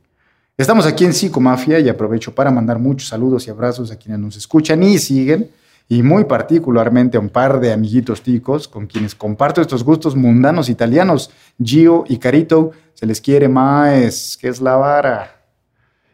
Estamos 0.56 0.86
aquí 0.86 1.04
en 1.04 1.12
Psicomafia 1.12 1.78
y 1.78 1.88
aprovecho 1.88 2.34
para 2.34 2.50
mandar 2.50 2.80
muchos 2.80 3.06
saludos 3.06 3.46
y 3.46 3.50
abrazos 3.50 3.92
a 3.92 3.96
quienes 3.96 4.18
nos 4.18 4.36
escuchan 4.36 4.82
y 4.82 4.98
siguen, 4.98 5.52
y 5.88 6.02
muy 6.02 6.24
particularmente 6.24 7.16
a 7.16 7.20
un 7.20 7.28
par 7.28 7.60
de 7.60 7.72
amiguitos 7.72 8.22
ticos 8.22 8.66
con 8.66 8.88
quienes 8.88 9.14
comparto 9.14 9.60
estos 9.60 9.84
gustos 9.84 10.16
mundanos 10.16 10.68
italianos, 10.68 11.30
Gio 11.62 12.02
y 12.08 12.18
Carito. 12.18 12.72
Se 12.94 13.06
les 13.06 13.20
quiere 13.20 13.48
más, 13.48 14.36
que 14.36 14.48
es 14.48 14.60
la 14.60 14.74
vara. 14.74 15.44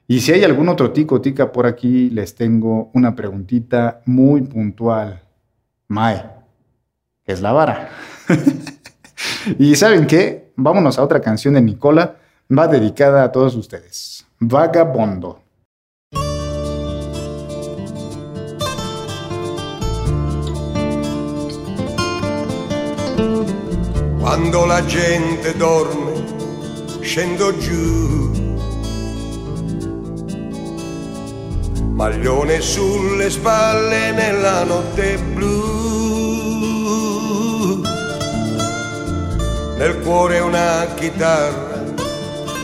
Y 0.07 0.21
si 0.21 0.31
hay 0.31 0.45
algún 0.45 0.69
otro 0.69 0.91
tico 0.91 1.23
tica 1.23 1.51
por 1.51 1.65
aquí, 1.67 2.11
les 2.11 2.35
tengo 2.35 2.91
una 2.93 3.17
preguntita 3.17 4.03
muy 4.05 4.43
puntual. 4.43 5.23
Mae, 5.89 6.36
¿qué 7.27 7.33
es 7.33 7.41
la 7.41 7.53
vara? 7.53 7.91
y 9.59 9.75
¿saben 9.75 10.07
qué? 10.07 10.53
Vámonos 10.57 10.99
a 10.99 11.03
otra 11.03 11.21
canción 11.21 11.55
de 11.55 11.61
Nicola, 11.61 12.17
va 12.57 12.69
dedicada 12.69 13.25
a 13.25 13.33
todos 13.33 13.57
ustedes. 13.57 14.25
Vagabondo. 14.39 15.43
Quando 24.21 24.67
la 24.67 24.83
gente 24.83 25.53
dorme, 25.55 26.13
scendo 27.03 27.53
giù. 27.59 28.35
Maglione 31.95 32.61
sulle 32.61 33.31
spalle 33.31 34.13
nella 34.13 34.65
notte 34.65 35.17
blu. 35.35 36.06
Nel 39.77 40.01
cuore 40.01 40.41
una 40.41 40.87
chitarra, 40.95 41.85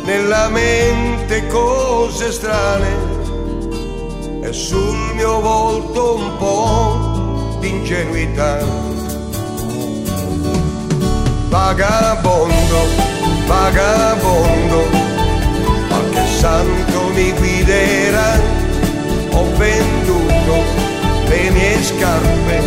nella 0.05 0.49
mente 0.49 1.47
cose 1.47 2.33
strane. 2.33 3.21
E 4.43 4.53
sul 4.53 4.97
mio 5.15 5.41
volto 5.41 6.17
un 6.17 6.37
po' 6.39 7.59
di 7.61 7.69
ingenuità. 7.69 8.59
Vagabondo, 11.49 12.79
vagabondo, 13.47 14.87
qualche 15.89 16.27
santo 16.27 17.09
mi 17.13 17.31
guiderà, 17.33 18.41
ho 19.33 19.45
venduto 19.57 20.55
le 21.29 21.51
mie 21.51 21.83
scarpe 21.83 22.63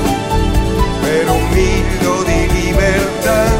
per 1.01 1.29
un 1.29 1.49
miglio 1.49 2.23
di 2.23 2.47
libertà, 2.51 3.54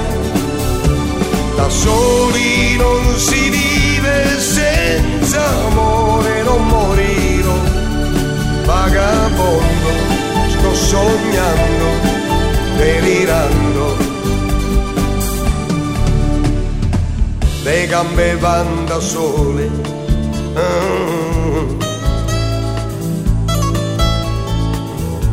da 1.55 1.69
soli 1.69 2.75
non 2.77 3.17
si 3.17 3.49
vive 3.49 4.39
senza 4.39 5.43
amore, 5.67 6.43
non 6.43 6.65
morirò, 6.67 7.55
vagabondo, 8.65 9.89
sto 10.49 10.73
sognando, 10.73 11.87
delirando 12.77 14.05
le 17.65 17.87
gambe 17.87 18.35
van 18.37 18.85
da 18.85 18.99
sole. 18.99 19.69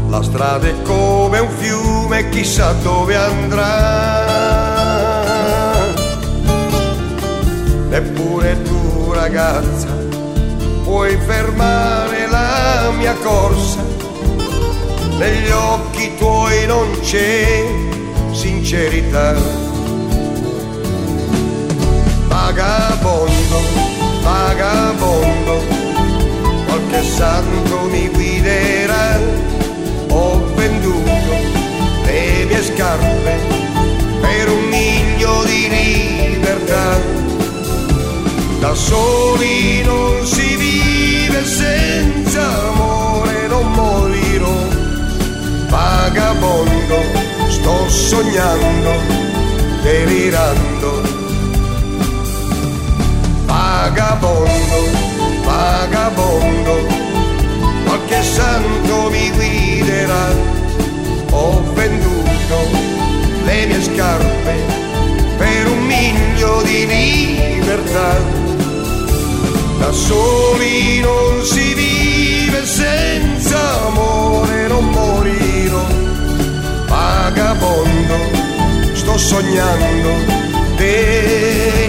La 0.08 0.22
strada 0.22 0.66
è 0.66 0.82
come 0.82 1.38
un 1.40 1.50
fiume, 1.50 2.28
chissà 2.30 2.72
dove 2.82 3.16
andrà. 3.16 4.61
Eppure 7.94 8.62
tu 8.62 9.12
ragazza 9.12 10.02
puoi 10.82 11.16
fermare 11.26 12.26
la 12.28 12.90
mia 12.96 13.14
corsa. 13.14 13.82
Negli 15.18 15.50
occhi 15.50 16.14
tuoi 16.16 16.66
non 16.66 17.00
c'è 17.00 17.64
sincerità. 18.32 19.34
Vagabondo, 22.26 23.60
vagabondo, 24.22 25.60
qualche 26.66 27.02
santo 27.04 27.80
mi 27.90 28.08
guiderà, 28.08 29.18
ho 30.08 30.44
venduto 30.54 31.34
le 32.04 32.44
mie 32.46 32.62
scarpe 32.62 33.38
per 34.20 34.48
un 34.48 34.64
miglio 34.68 35.44
di 35.44 35.68
libertà, 35.68 36.98
da 38.62 38.76
soli 38.76 39.82
non 39.82 40.24
si 40.24 40.54
vive 40.54 41.44
senza 41.44 42.68
amore, 42.68 43.48
non 43.48 43.68
morirò, 43.72 44.56
vagabondo, 45.68 46.98
sto 47.48 47.88
sognando, 47.88 48.92
delirando. 49.82 50.90
Vagabondo, 53.46 54.78
vagabondo, 55.42 56.74
qualche 57.84 58.22
santo 58.22 59.10
mi 59.10 59.28
guiderà, 59.32 60.26
ho 61.30 61.64
venduto 61.74 62.58
le 63.44 63.66
mie 63.66 63.82
scarpe 63.82 64.54
per 65.36 65.66
un 65.66 65.84
miglio 65.84 66.62
di 66.62 66.86
libertà, 66.86 68.40
da 69.82 69.90
soli 69.90 71.00
non 71.00 71.44
si 71.44 71.74
vive 71.74 72.64
senza 72.64 73.86
amore, 73.88 74.68
non 74.68 74.84
morirò, 74.90 75.84
vagabondo, 76.86 78.16
sto 78.92 79.18
sognando, 79.18 80.10
delirando 80.76 81.82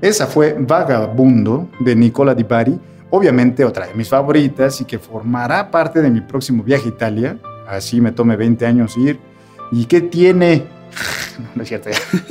Esa 0.00 0.26
fue 0.26 0.56
Vagabundo 0.58 1.68
de 1.80 1.94
Nicola 1.94 2.34
Di 2.34 2.42
Bari, 2.42 2.80
obviamente 3.10 3.66
otra 3.66 3.86
de 3.86 3.92
mis 3.92 4.08
favoritas 4.08 4.80
y 4.80 4.86
que 4.86 4.98
formará 4.98 5.70
parte 5.70 6.00
de 6.00 6.10
mi 6.10 6.22
próximo 6.22 6.62
viaje 6.62 6.86
a 6.86 6.88
Italia. 6.88 7.38
Así 7.68 8.00
me 8.00 8.10
tome 8.10 8.36
20 8.36 8.64
años 8.64 8.96
ir. 8.96 9.20
¿Y 9.72 9.84
qué 9.84 10.00
tiene? 10.00 10.64
No, 11.54 11.62
es 11.62 11.68
cierto. 11.68 11.88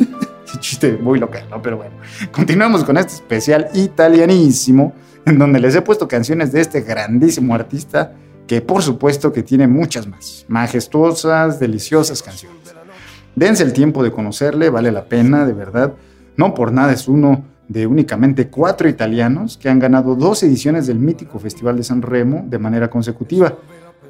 chiste 0.59 0.97
muy 0.97 1.19
local, 1.19 1.43
¿no? 1.49 1.61
Pero 1.61 1.77
bueno, 1.77 1.95
continuamos 2.31 2.83
con 2.83 2.97
este 2.97 3.13
especial 3.13 3.69
italianísimo, 3.73 4.93
en 5.25 5.39
donde 5.39 5.59
les 5.59 5.75
he 5.75 5.81
puesto 5.81 6.07
canciones 6.07 6.51
de 6.51 6.61
este 6.61 6.81
grandísimo 6.81 7.55
artista, 7.55 8.13
que 8.45 8.61
por 8.61 8.83
supuesto 8.83 9.31
que 9.31 9.41
tiene 9.41 9.67
muchas 9.67 10.05
más, 10.05 10.45
majestuosas, 10.47 11.59
deliciosas 11.59 12.21
canciones. 12.21 12.59
Dense 13.35 13.63
el 13.63 13.73
tiempo 13.73 14.03
de 14.03 14.11
conocerle, 14.11 14.69
vale 14.69 14.91
la 14.91 15.05
pena, 15.05 15.45
de 15.45 15.53
verdad. 15.53 15.93
No 16.35 16.53
por 16.53 16.71
nada 16.71 16.93
es 16.93 17.07
uno 17.07 17.45
de 17.69 17.87
únicamente 17.87 18.49
cuatro 18.49 18.89
italianos 18.89 19.57
que 19.57 19.69
han 19.69 19.79
ganado 19.79 20.15
dos 20.15 20.43
ediciones 20.43 20.87
del 20.87 20.99
mítico 20.99 21.39
Festival 21.39 21.77
de 21.77 21.83
San 21.83 22.01
Remo 22.01 22.43
de 22.47 22.59
manera 22.59 22.89
consecutiva. 22.89 23.57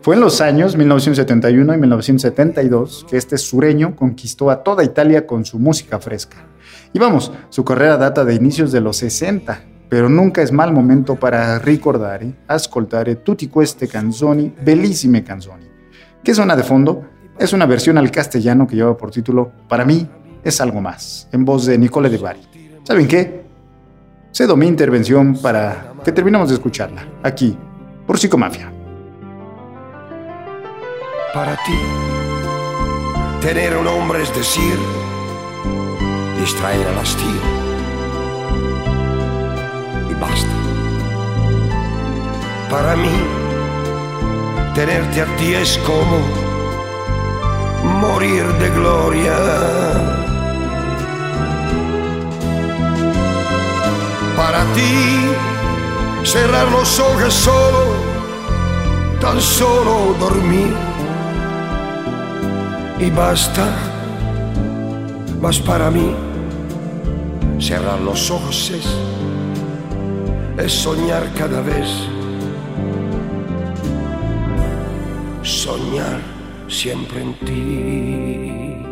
Fue 0.01 0.15
en 0.15 0.21
los 0.21 0.39
años 0.39 0.77
1971 0.77 1.75
y 1.75 1.77
1972 1.77 3.05
que 3.09 3.17
este 3.17 3.37
sureño 3.37 3.97
conquistó 3.97 4.49
a 4.49 4.63
toda 4.63 4.83
Italia 4.85 5.27
con 5.27 5.43
su 5.43 5.59
música 5.59 5.99
fresca. 5.99 6.37
Y 6.93 6.99
vamos, 6.99 7.33
su 7.49 7.65
carrera 7.65 7.97
data 7.97 8.23
de 8.23 8.33
inicios 8.33 8.71
de 8.71 8.79
los 8.79 8.95
60, 8.95 9.61
pero 9.89 10.07
nunca 10.07 10.41
es 10.41 10.53
mal 10.53 10.71
momento 10.71 11.17
para 11.17 11.59
ricordare, 11.59 12.33
ascoltare 12.47 13.17
tutti 13.17 13.47
queste 13.47 13.89
canzoni, 13.89 14.53
bellissime 14.63 15.23
canzoni. 15.23 15.67
¿Qué 16.23 16.33
suena 16.33 16.55
de 16.55 16.63
fondo? 16.63 17.03
Es 17.37 17.51
una 17.51 17.65
versión 17.65 17.97
al 17.97 18.09
castellano 18.09 18.67
que 18.67 18.77
lleva 18.77 18.95
por 18.95 19.11
título 19.11 19.51
Para 19.67 19.83
mí 19.83 20.07
es 20.43 20.61
algo 20.61 20.79
más, 20.79 21.27
en 21.33 21.43
voz 21.43 21.65
de 21.65 21.77
Nicole 21.77 22.09
de 22.09 22.17
Bari. 22.17 22.41
¿Saben 22.83 23.07
qué? 23.07 23.38
Cedo 24.31 24.55
mi 24.55 24.67
intervención 24.67 25.37
para 25.41 25.93
que 26.03 26.11
terminemos 26.11 26.49
de 26.49 26.55
escucharla, 26.55 27.05
aquí, 27.23 27.57
por 28.05 28.17
Psicomafia. 28.17 28.71
Para 31.33 31.55
ti, 31.57 31.77
tener 33.41 33.77
un 33.77 33.87
hombre 33.87 34.23
es 34.23 34.35
decir, 34.35 34.75
distraer 36.39 36.87
al 36.87 36.99
hastío. 36.99 37.41
Y 40.09 40.13
basta. 40.19 40.49
Para 42.69 42.95
mí, 42.95 43.09
tenerte 44.73 45.21
a 45.21 45.25
ti 45.37 45.53
es 45.53 45.77
como 45.79 46.49
morir 47.99 48.45
de 48.59 48.69
gloria. 48.69 50.18
Ti, 54.73 55.31
cerrar 56.23 56.71
los 56.71 56.99
ojos 56.99 57.33
solo, 57.33 57.85
tan 59.21 59.39
solo 59.39 60.15
dormir. 60.19 60.73
Y 62.99 63.09
basta, 63.11 63.67
más 65.41 65.59
para 65.59 65.89
mí, 65.89 66.13
cerrar 67.59 67.99
los 68.01 68.29
ojos 68.29 68.71
es, 68.71 68.87
es 70.63 70.71
soñar 70.71 71.31
cada 71.33 71.61
vez. 71.61 71.87
Soñar 75.41 76.19
siempre 76.67 77.21
en 77.21 77.33
ti. 77.45 78.88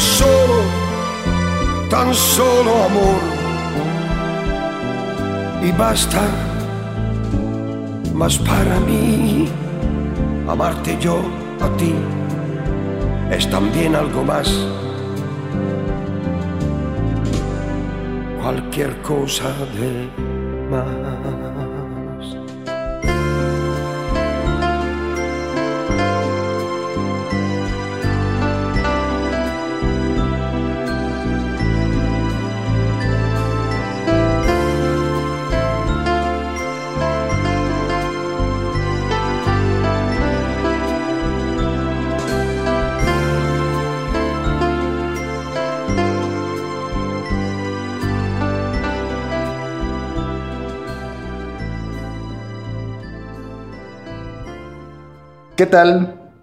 Es 0.00 0.06
solo, 0.22 0.58
tan 1.90 2.14
solo 2.14 2.70
amor. 2.90 3.20
Y 5.62 5.72
basta, 5.72 6.22
más 8.14 8.38
para 8.38 8.80
mí, 8.80 9.48
amarte 10.48 10.96
yo 11.00 11.16
a 11.60 11.68
ti 11.76 11.94
es 13.30 13.48
también 13.50 13.94
algo 13.94 14.24
más. 14.24 14.48
Cualquier 18.42 19.02
cosa 19.02 19.50
de 19.78 20.08
más. 20.70 21.09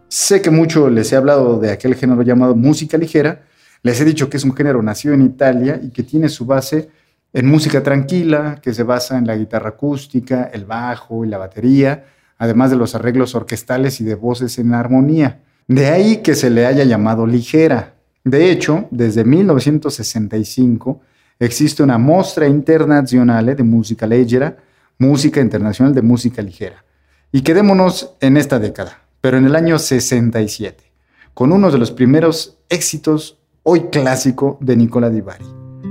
Sé 0.10 0.42
que 0.42 0.50
mucho 0.50 0.90
les 0.90 1.12
he 1.12 1.18
hablado 1.18 1.60
de 1.60 1.70
aquel 1.70 1.96
género 1.96 2.22
llamado 2.22 2.56
música 2.56 2.98
ligera. 2.98 3.42
Les 3.84 4.00
he 4.00 4.06
dicho 4.06 4.30
que 4.30 4.38
es 4.38 4.44
un 4.46 4.56
género 4.56 4.82
nacido 4.82 5.14
en 5.14 5.22
Italia 5.22 5.80
y 5.84 5.90
que 5.90 6.04
tiene 6.04 6.30
su 6.30 6.46
base 6.46 6.90
en 7.34 7.46
música 7.46 7.84
tranquila, 7.84 8.60
que 8.62 8.74
se 8.74 8.84
basa 8.84 9.18
en 9.18 9.28
la 9.28 9.36
guitarra 9.36 9.70
acústica, 9.70 10.50
el 10.54 10.64
bajo 10.64 11.26
y 11.26 11.28
la 11.28 11.38
batería, 11.38 12.06
además 12.38 12.70
de 12.72 12.78
los 12.78 12.96
arreglos 12.96 13.36
orquestales 13.36 14.00
y 14.00 14.06
de 14.06 14.16
voces 14.16 14.58
en 14.60 14.74
armonía. 14.74 15.42
De 15.68 15.88
ahí 15.88 16.18
que 16.18 16.34
se 16.34 16.50
le 16.50 16.66
haya 16.66 16.86
llamado 16.86 17.28
ligera. 17.28 17.96
De 18.24 18.50
hecho, 18.50 18.88
desde 18.92 19.26
1965 19.26 21.02
existe 21.38 21.84
una 21.84 21.98
Mostra 21.98 22.48
Internazionale 22.48 23.56
de 23.56 23.64
Música 23.64 24.08
Leggera, 24.08 24.56
Música 24.98 25.42
Internacional 25.42 25.94
de 25.94 26.02
Música 26.02 26.42
Ligera. 26.42 26.86
Y 27.32 27.42
quedémonos 27.42 28.16
en 28.22 28.38
esta 28.38 28.58
década, 28.58 29.02
pero 29.28 29.40
en 29.40 29.46
el 29.46 29.58
año 29.58 29.78
67, 29.78 30.86
con 31.34 31.52
uno 31.52 31.70
de 31.70 31.78
los 31.78 31.92
primeros 31.92 32.60
éxitos 32.70 33.38
hoy 33.64 33.90
clásico 33.90 34.58
de 34.62 34.78
Nicola 34.78 35.10
Di 35.10 35.20
Bari, 35.20 35.44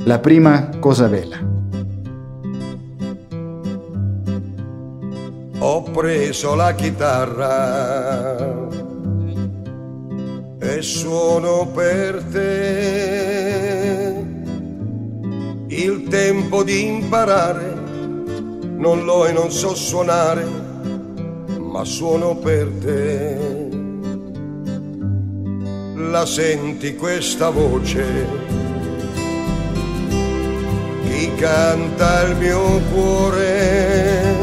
La 0.06 0.22
prima 0.22 0.70
cosa 0.80 1.06
bella. 1.06 1.38
Ho 5.58 5.82
preso 5.82 6.54
la 6.54 6.74
chitarra 6.74 8.46
e 10.58 10.80
suono 10.80 11.70
per 11.74 12.24
te. 12.32 14.24
Il 15.68 16.08
tempo 16.08 16.62
di 16.62 16.86
imparare 16.86 17.74
non 18.78 19.04
l'ho 19.04 19.26
e 19.26 19.32
non 19.32 19.50
so 19.50 19.74
suonare, 19.74 20.65
ma 21.76 21.84
suono 21.84 22.34
per 22.36 22.70
te. 22.80 23.36
La 26.10 26.24
senti 26.24 26.96
questa 26.96 27.50
voce? 27.50 28.04
Chi 31.04 31.34
canta 31.34 32.22
il 32.22 32.36
mio 32.36 32.80
cuore? 32.90 34.34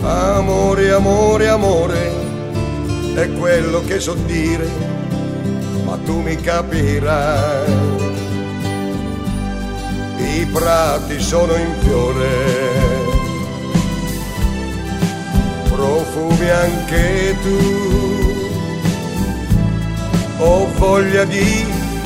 Amore, 0.00 0.90
amore, 0.90 1.48
amore, 1.48 2.10
è 3.14 3.30
quello 3.38 3.82
che 3.82 4.00
so 4.00 4.14
dire, 4.14 4.68
ma 5.84 5.96
tu 6.04 6.22
mi 6.22 6.34
capirai. 6.34 8.00
I 10.18 10.44
prati 10.46 11.20
sono 11.20 11.54
in 11.54 11.72
fiore, 11.78 12.91
profumi 15.72 16.48
anche 16.50 17.36
tu. 17.42 17.58
Ho 20.38 20.66
voglia 20.76 21.24
di 21.24 21.64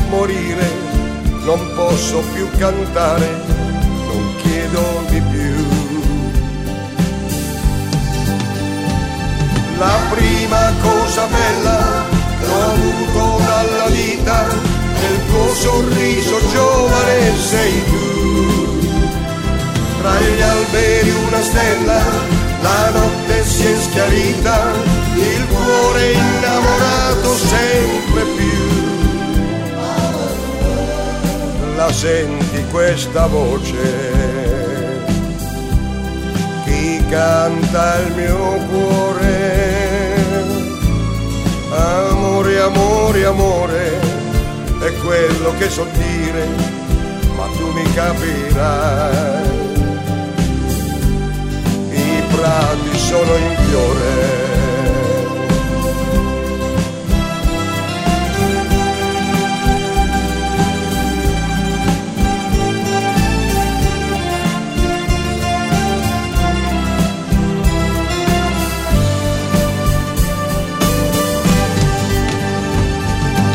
morire, 0.08 0.70
non 1.44 1.60
posso 1.74 2.22
più 2.32 2.48
cantare, 2.58 3.28
non 4.06 4.34
chiedo 4.42 5.02
di 5.08 5.20
più. 5.32 5.54
La 9.78 9.98
prima 10.10 10.72
cosa 10.80 11.26
bella 11.26 12.04
che 12.38 12.46
ho 12.46 12.62
avuto 12.72 13.42
dalla 13.44 13.86
vita 13.88 14.46
il 15.08 15.26
tuo 15.28 15.54
sorriso 15.54 16.38
giovane 16.52 17.36
sei 17.36 17.84
tu. 17.84 18.78
Tra 20.00 20.20
gli 20.20 20.40
alberi 20.40 21.10
una 21.26 21.42
stella, 21.42 22.00
la 22.62 22.90
notte 22.90 23.25
si 23.46 23.64
è 23.64 23.76
schiarita, 23.80 24.72
il 25.14 25.46
cuore 25.46 26.12
innamorato 26.12 27.34
sempre 27.34 28.22
più. 28.36 28.64
La 31.76 31.92
senti 31.92 32.64
questa 32.70 33.26
voce? 33.26 34.26
chi 36.66 37.02
canta 37.08 37.98
il 38.00 38.12
mio 38.14 38.66
cuore. 38.68 40.14
Amore, 41.70 42.60
amore, 42.60 43.24
amore, 43.24 44.00
è 44.80 44.92
quello 45.04 45.54
che 45.58 45.70
so 45.70 45.86
dire, 45.92 46.46
ma 47.36 47.46
tu 47.56 47.70
mi 47.72 47.84
capirai. 47.94 49.65
Prati 52.36 52.98
sono 52.98 53.34
in 53.34 53.56
fiore. 53.66 54.44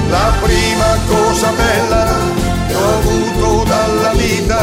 La 0.10 0.34
prima 0.42 0.98
cosa 1.08 1.52
bella 1.52 2.16
che 2.68 2.76
ho 2.76 2.98
avuto 2.98 3.64
dalla 3.66 4.12
vita 4.14 4.60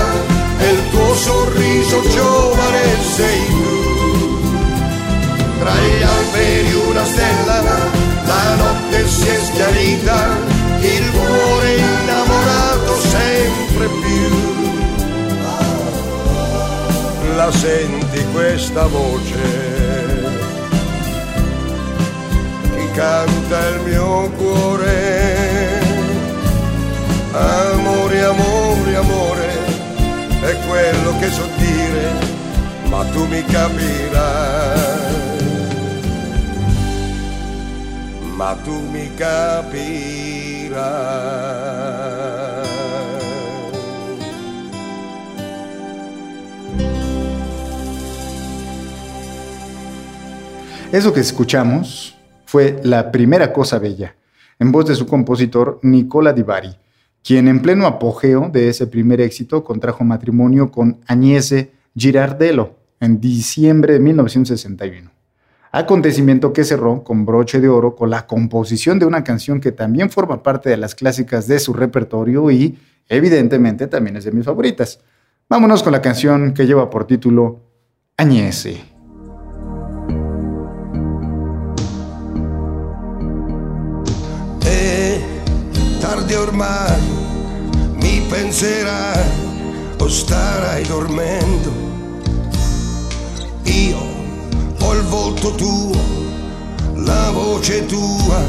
è 0.59 0.67
il 0.67 0.91
tuo 0.91 1.15
sorriso 1.15 2.03
giovane 2.09 3.03
sei 3.15 3.47
tu 3.47 3.78
tra 5.59 5.75
gli 5.75 6.03
alberi 6.03 6.73
una 6.89 7.05
stella, 7.05 7.61
la 8.25 8.55
notte 8.55 9.09
si 9.09 9.29
è 9.29 9.39
schiarita, 9.45 10.37
il 10.81 11.11
cuore 11.11 11.77
innamorato 11.77 12.97
sempre 13.01 13.89
più. 14.03 14.57
La 17.37 17.51
senti 17.53 18.25
questa 18.33 18.87
voce 18.87 19.67
che 22.75 22.91
canta 22.95 23.69
il 23.69 23.81
mio 23.85 24.31
cuore. 24.37 25.87
Amore, 27.31 28.25
amore, 28.25 28.97
amore, 28.97 29.49
è 30.41 30.57
quello 30.67 31.19
che 31.21 31.31
so 31.31 31.47
dire, 31.57 32.13
ma 32.89 33.05
tu 33.13 33.27
mi 33.27 33.45
capirai. 33.45 35.28
Eso 50.93 51.13
que 51.13 51.19
escuchamos 51.19 52.17
fue 52.47 52.79
La 52.85 53.11
primera 53.11 53.53
cosa 53.53 53.81
bella, 53.81 54.15
en 54.61 54.71
voz 54.71 54.87
de 54.87 54.95
su 54.95 55.09
compositor 55.09 55.81
Nicola 55.83 56.33
Di 56.33 56.43
Bari, 56.43 56.77
quien 57.25 57.49
en 57.49 57.61
pleno 57.61 57.89
apogeo 57.89 58.51
de 58.53 58.69
ese 58.69 58.87
primer 58.87 59.21
éxito 59.21 59.65
contrajo 59.65 60.05
matrimonio 60.05 60.71
con 60.71 61.01
Agnese 61.09 61.73
Girardello 61.97 62.77
en 63.01 63.21
diciembre 63.21 63.95
de 63.95 63.99
1961. 63.99 65.18
Acontecimiento 65.71 66.53
que 66.53 66.65
cerró 66.65 67.05
con 67.05 67.27
broche 67.27 67.61
de 67.61 67.69
oro 67.69 67.95
con 67.95 68.11
la 68.11 68.27
composición 68.27 68.99
de 68.99 69.07
una 69.07 69.23
canción 69.23 69.61
que 69.61 69.73
también 69.73 70.09
forma 70.09 70.43
parte 70.43 70.71
de 70.71 70.79
las 70.79 70.95
clásicas 70.95 71.47
de 71.47 71.59
su 71.59 71.75
repertorio 71.75 72.51
y, 72.51 72.79
evidentemente, 73.09 73.87
también 73.87 74.17
es 74.17 74.25
de 74.25 74.33
mis 74.33 74.47
favoritas. 74.47 75.01
Vámonos 75.49 75.83
con 75.83 75.93
la 75.93 76.01
canción 76.01 76.55
que 76.55 76.67
lleva 76.67 76.89
por 76.89 77.07
título 77.07 77.61
Agnese. 78.17 78.99
e 84.65 85.23
tardi 86.01 86.35
ormai 86.35 87.01
mi 88.03 88.21
penserai 88.29 89.25
o 90.01 90.09
starai 90.09 90.85
dormendo. 90.85 91.73
Io 93.65 94.08
ho 94.89 94.95
il 94.95 95.03
volto 95.03 95.55
tuo, 95.55 96.01
la 96.95 97.31
voce 97.31 97.85
tua 97.85 98.43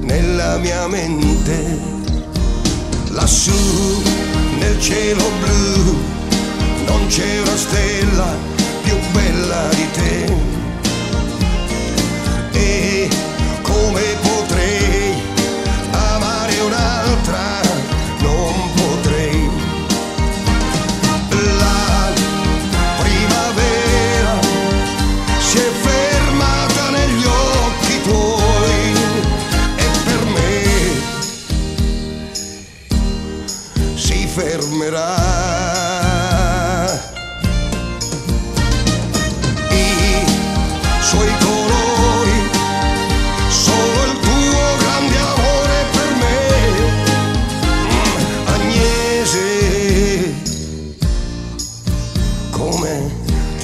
nella 0.00 0.58
mia 0.58 0.86
mente. 0.88 1.78
Lassù 3.08 4.02
nel 4.58 4.78
cielo 4.78 5.24
blu 5.40 5.96
non 6.86 7.06
c'è 7.06 7.40
una 7.40 7.56
stella 7.56 8.36
più 8.82 8.94
bella 9.12 9.68
di 9.70 9.90
te. 9.92 10.36
E 12.52 13.08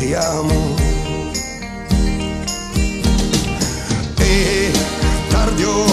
ti 0.00 0.14
amo. 0.14 0.76
Eh, 4.18 4.24
e 4.24 4.72
tardi 5.28 5.64
ormai 5.64 5.89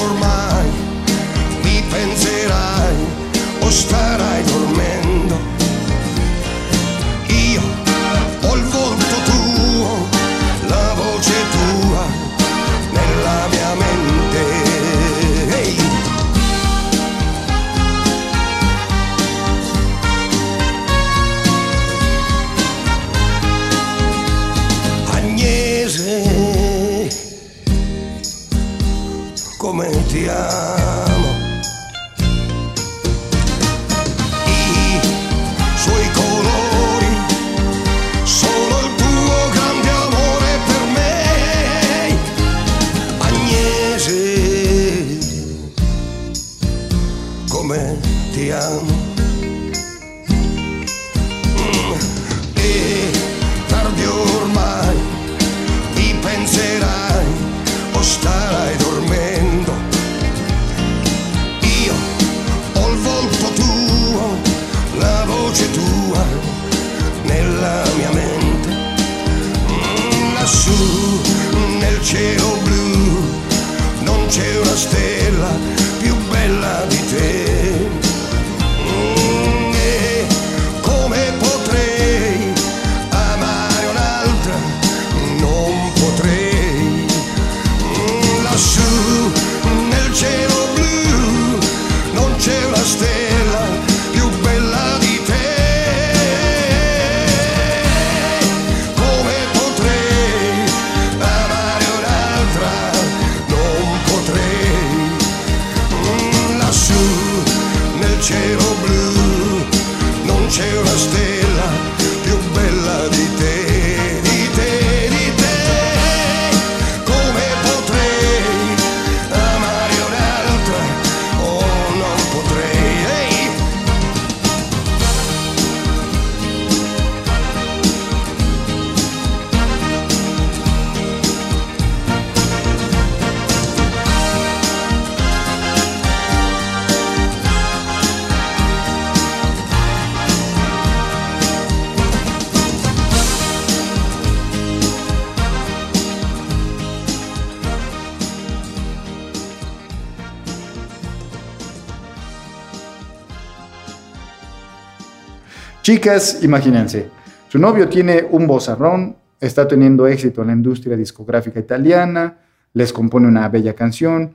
Chicas, 155.87 156.43
imagínense, 156.43 157.07
Su 157.47 157.59
novio 157.59 157.87
tiene 157.87 158.27
un 158.29 158.45
bozarrón, 158.45 159.15
está 159.39 159.65
teniendo 159.65 160.05
éxito 160.05 160.41
en 160.41 160.47
la 160.47 160.53
industria 160.53 160.97
discográfica 160.97 161.61
italiana, 161.61 162.39
les 162.73 162.91
compone 162.91 163.25
una 163.25 163.47
bella 163.47 163.73
canción. 163.73 164.33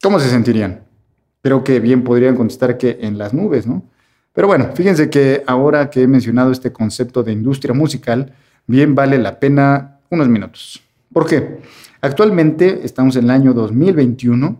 ¿Cómo 0.00 0.20
se 0.20 0.30
sentirían? 0.30 0.84
Creo 1.42 1.64
que 1.64 1.80
bien 1.80 2.04
podrían 2.04 2.36
contestar 2.36 2.78
que 2.78 2.98
en 3.00 3.18
las 3.18 3.34
nubes, 3.34 3.66
¿no? 3.66 3.82
Pero 4.32 4.46
bueno, 4.46 4.70
fíjense 4.76 5.10
que 5.10 5.42
ahora 5.48 5.90
que 5.90 6.02
he 6.02 6.06
mencionado 6.06 6.52
este 6.52 6.70
concepto 6.72 7.24
de 7.24 7.32
industria 7.32 7.74
musical, 7.74 8.32
bien 8.68 8.94
vale 8.94 9.18
la 9.18 9.40
pena 9.40 9.98
unos 10.08 10.28
minutos. 10.28 10.80
¿Por 11.12 11.26
qué? 11.26 11.62
Actualmente 12.00 12.82
estamos 12.84 13.16
en 13.16 13.24
el 13.24 13.30
año 13.30 13.54
2021, 13.54 14.56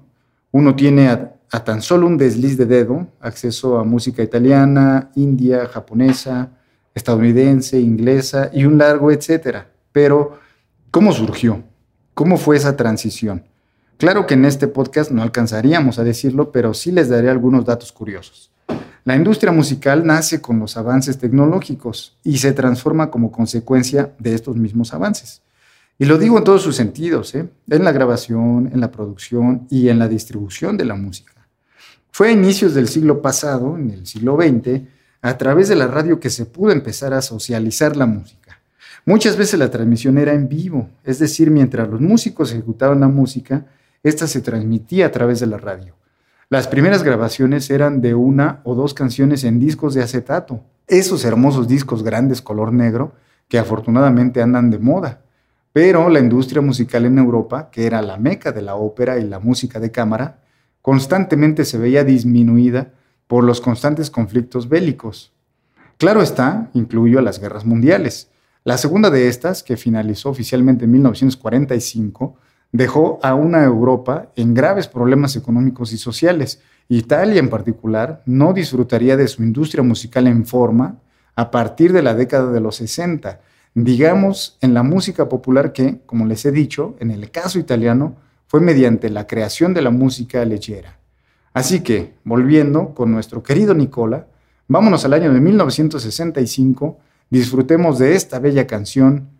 uno 0.50 0.74
tiene 0.74 1.08
a, 1.50 1.64
tan 1.64 1.82
solo 1.82 2.06
un 2.06 2.16
desliz 2.16 2.56
de 2.56 2.66
dedo 2.66 3.06
acceso 3.20 3.78
a 3.78 3.84
música 3.84 4.22
italiana, 4.22 5.10
india, 5.14 5.66
japonesa, 5.66 6.50
estadounidense, 6.94 7.78
inglesa 7.80 8.50
y 8.52 8.64
un 8.64 8.78
largo 8.78 9.10
etcétera. 9.10 9.70
Pero, 9.92 10.38
¿cómo 10.90 11.12
surgió? 11.12 11.62
¿Cómo 12.14 12.36
fue 12.38 12.56
esa 12.56 12.76
transición? 12.76 13.44
Claro 13.98 14.26
que 14.26 14.34
en 14.34 14.44
este 14.44 14.68
podcast 14.68 15.10
no 15.10 15.22
alcanzaríamos 15.22 15.98
a 15.98 16.04
decirlo, 16.04 16.52
pero 16.52 16.74
sí 16.74 16.92
les 16.92 17.08
daré 17.08 17.30
algunos 17.30 17.64
datos 17.64 17.92
curiosos. 17.92 18.50
La 19.04 19.14
industria 19.14 19.52
musical 19.52 20.04
nace 20.04 20.40
con 20.40 20.58
los 20.58 20.76
avances 20.76 21.16
tecnológicos 21.16 22.18
y 22.24 22.38
se 22.38 22.52
transforma 22.52 23.10
como 23.10 23.30
consecuencia 23.30 24.12
de 24.18 24.34
estos 24.34 24.56
mismos 24.56 24.92
avances. 24.92 25.42
Y 25.98 26.06
lo 26.06 26.18
digo 26.18 26.36
en 26.36 26.44
todos 26.44 26.62
sus 26.62 26.76
sentidos, 26.76 27.34
¿eh? 27.34 27.48
en 27.70 27.84
la 27.84 27.92
grabación, 27.92 28.68
en 28.72 28.80
la 28.80 28.90
producción 28.90 29.66
y 29.70 29.88
en 29.88 29.98
la 29.98 30.08
distribución 30.08 30.76
de 30.76 30.84
la 30.84 30.94
música. 30.94 31.32
Fue 32.16 32.28
a 32.28 32.32
inicios 32.32 32.72
del 32.72 32.88
siglo 32.88 33.20
pasado, 33.20 33.76
en 33.76 33.90
el 33.90 34.06
siglo 34.06 34.38
XX, 34.40 34.84
a 35.20 35.36
través 35.36 35.68
de 35.68 35.76
la 35.76 35.86
radio 35.86 36.18
que 36.18 36.30
se 36.30 36.46
pudo 36.46 36.72
empezar 36.72 37.12
a 37.12 37.20
socializar 37.20 37.94
la 37.94 38.06
música. 38.06 38.58
Muchas 39.04 39.36
veces 39.36 39.58
la 39.58 39.70
transmisión 39.70 40.16
era 40.16 40.32
en 40.32 40.48
vivo, 40.48 40.88
es 41.04 41.18
decir, 41.18 41.50
mientras 41.50 41.90
los 41.90 42.00
músicos 42.00 42.52
ejecutaban 42.52 43.00
la 43.00 43.08
música, 43.08 43.66
esta 44.02 44.26
se 44.26 44.40
transmitía 44.40 45.04
a 45.04 45.10
través 45.10 45.40
de 45.40 45.46
la 45.46 45.58
radio. 45.58 45.94
Las 46.48 46.68
primeras 46.68 47.02
grabaciones 47.02 47.68
eran 47.68 48.00
de 48.00 48.14
una 48.14 48.62
o 48.64 48.74
dos 48.74 48.94
canciones 48.94 49.44
en 49.44 49.60
discos 49.60 49.92
de 49.92 50.02
acetato, 50.02 50.62
esos 50.88 51.22
hermosos 51.22 51.68
discos 51.68 52.02
grandes 52.02 52.40
color 52.40 52.72
negro 52.72 53.12
que 53.46 53.58
afortunadamente 53.58 54.40
andan 54.40 54.70
de 54.70 54.78
moda. 54.78 55.20
Pero 55.74 56.08
la 56.08 56.20
industria 56.20 56.62
musical 56.62 57.04
en 57.04 57.18
Europa, 57.18 57.68
que 57.70 57.84
era 57.84 58.00
la 58.00 58.16
meca 58.16 58.52
de 58.52 58.62
la 58.62 58.74
ópera 58.74 59.18
y 59.18 59.24
la 59.24 59.38
música 59.38 59.80
de 59.80 59.90
cámara, 59.90 60.38
constantemente 60.86 61.64
se 61.64 61.78
veía 61.78 62.04
disminuida 62.04 62.92
por 63.26 63.42
los 63.42 63.60
constantes 63.60 64.08
conflictos 64.08 64.68
bélicos. 64.68 65.32
Claro 65.96 66.22
está, 66.22 66.70
incluyó 66.74 67.20
las 67.22 67.40
guerras 67.40 67.64
mundiales. 67.64 68.30
La 68.62 68.78
segunda 68.78 69.10
de 69.10 69.26
estas, 69.26 69.64
que 69.64 69.76
finalizó 69.76 70.30
oficialmente 70.30 70.84
en 70.84 70.92
1945, 70.92 72.36
dejó 72.70 73.18
a 73.24 73.34
una 73.34 73.64
Europa 73.64 74.30
en 74.36 74.54
graves 74.54 74.86
problemas 74.86 75.34
económicos 75.34 75.92
y 75.92 75.98
sociales. 75.98 76.62
Italia 76.88 77.40
en 77.40 77.50
particular 77.50 78.22
no 78.24 78.52
disfrutaría 78.52 79.16
de 79.16 79.26
su 79.26 79.42
industria 79.42 79.82
musical 79.82 80.28
en 80.28 80.46
forma 80.46 81.00
a 81.34 81.50
partir 81.50 81.92
de 81.92 82.02
la 82.02 82.14
década 82.14 82.52
de 82.52 82.60
los 82.60 82.76
60, 82.76 83.40
digamos 83.74 84.56
en 84.60 84.72
la 84.72 84.84
música 84.84 85.28
popular 85.28 85.72
que, 85.72 85.98
como 86.06 86.26
les 86.26 86.44
he 86.44 86.52
dicho, 86.52 86.94
en 87.00 87.10
el 87.10 87.32
caso 87.32 87.58
italiano, 87.58 88.18
fue 88.46 88.60
mediante 88.60 89.10
la 89.10 89.26
creación 89.26 89.74
de 89.74 89.82
la 89.82 89.90
música 89.90 90.44
leyera. 90.44 90.98
Así 91.52 91.80
que, 91.80 92.14
volviendo 92.24 92.94
con 92.94 93.10
nuestro 93.10 93.42
querido 93.42 93.74
Nicola, 93.74 94.26
vámonos 94.68 95.04
al 95.04 95.14
año 95.14 95.32
de 95.32 95.40
1965, 95.40 96.98
disfrutemos 97.30 97.98
de 97.98 98.14
esta 98.14 98.38
bella 98.38 98.66
canción, 98.66 99.30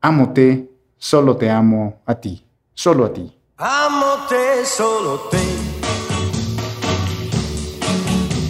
Amote, 0.00 0.70
solo 0.96 1.36
te 1.36 1.50
amo 1.50 2.00
a 2.06 2.14
ti, 2.14 2.44
solo 2.72 3.04
a 3.04 3.12
ti. 3.12 3.32
Amo 3.58 4.26
te, 4.28 4.64
solo 4.64 5.20
te. 5.30 5.38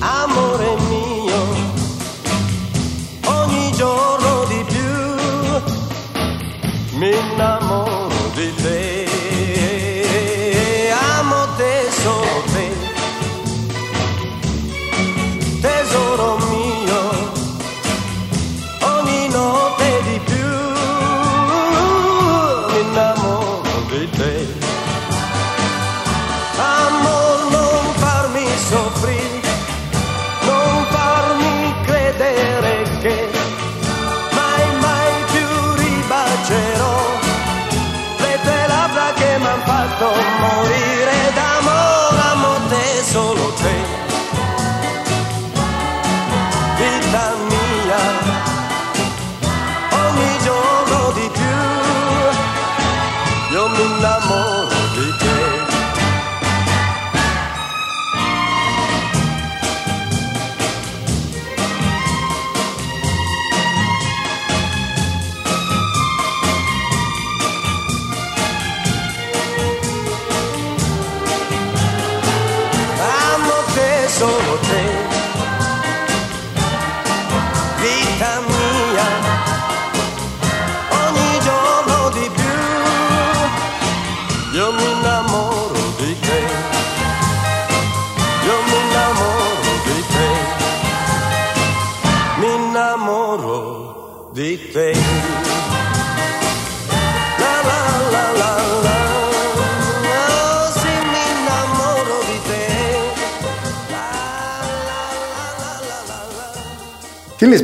Amore 0.00 0.76
mio, 0.88 1.40
ogni 3.28 3.72
giorno 3.72 4.44
di 4.48 4.64
più 4.68 4.86
mi 6.98 7.10
innamoro 7.10 7.85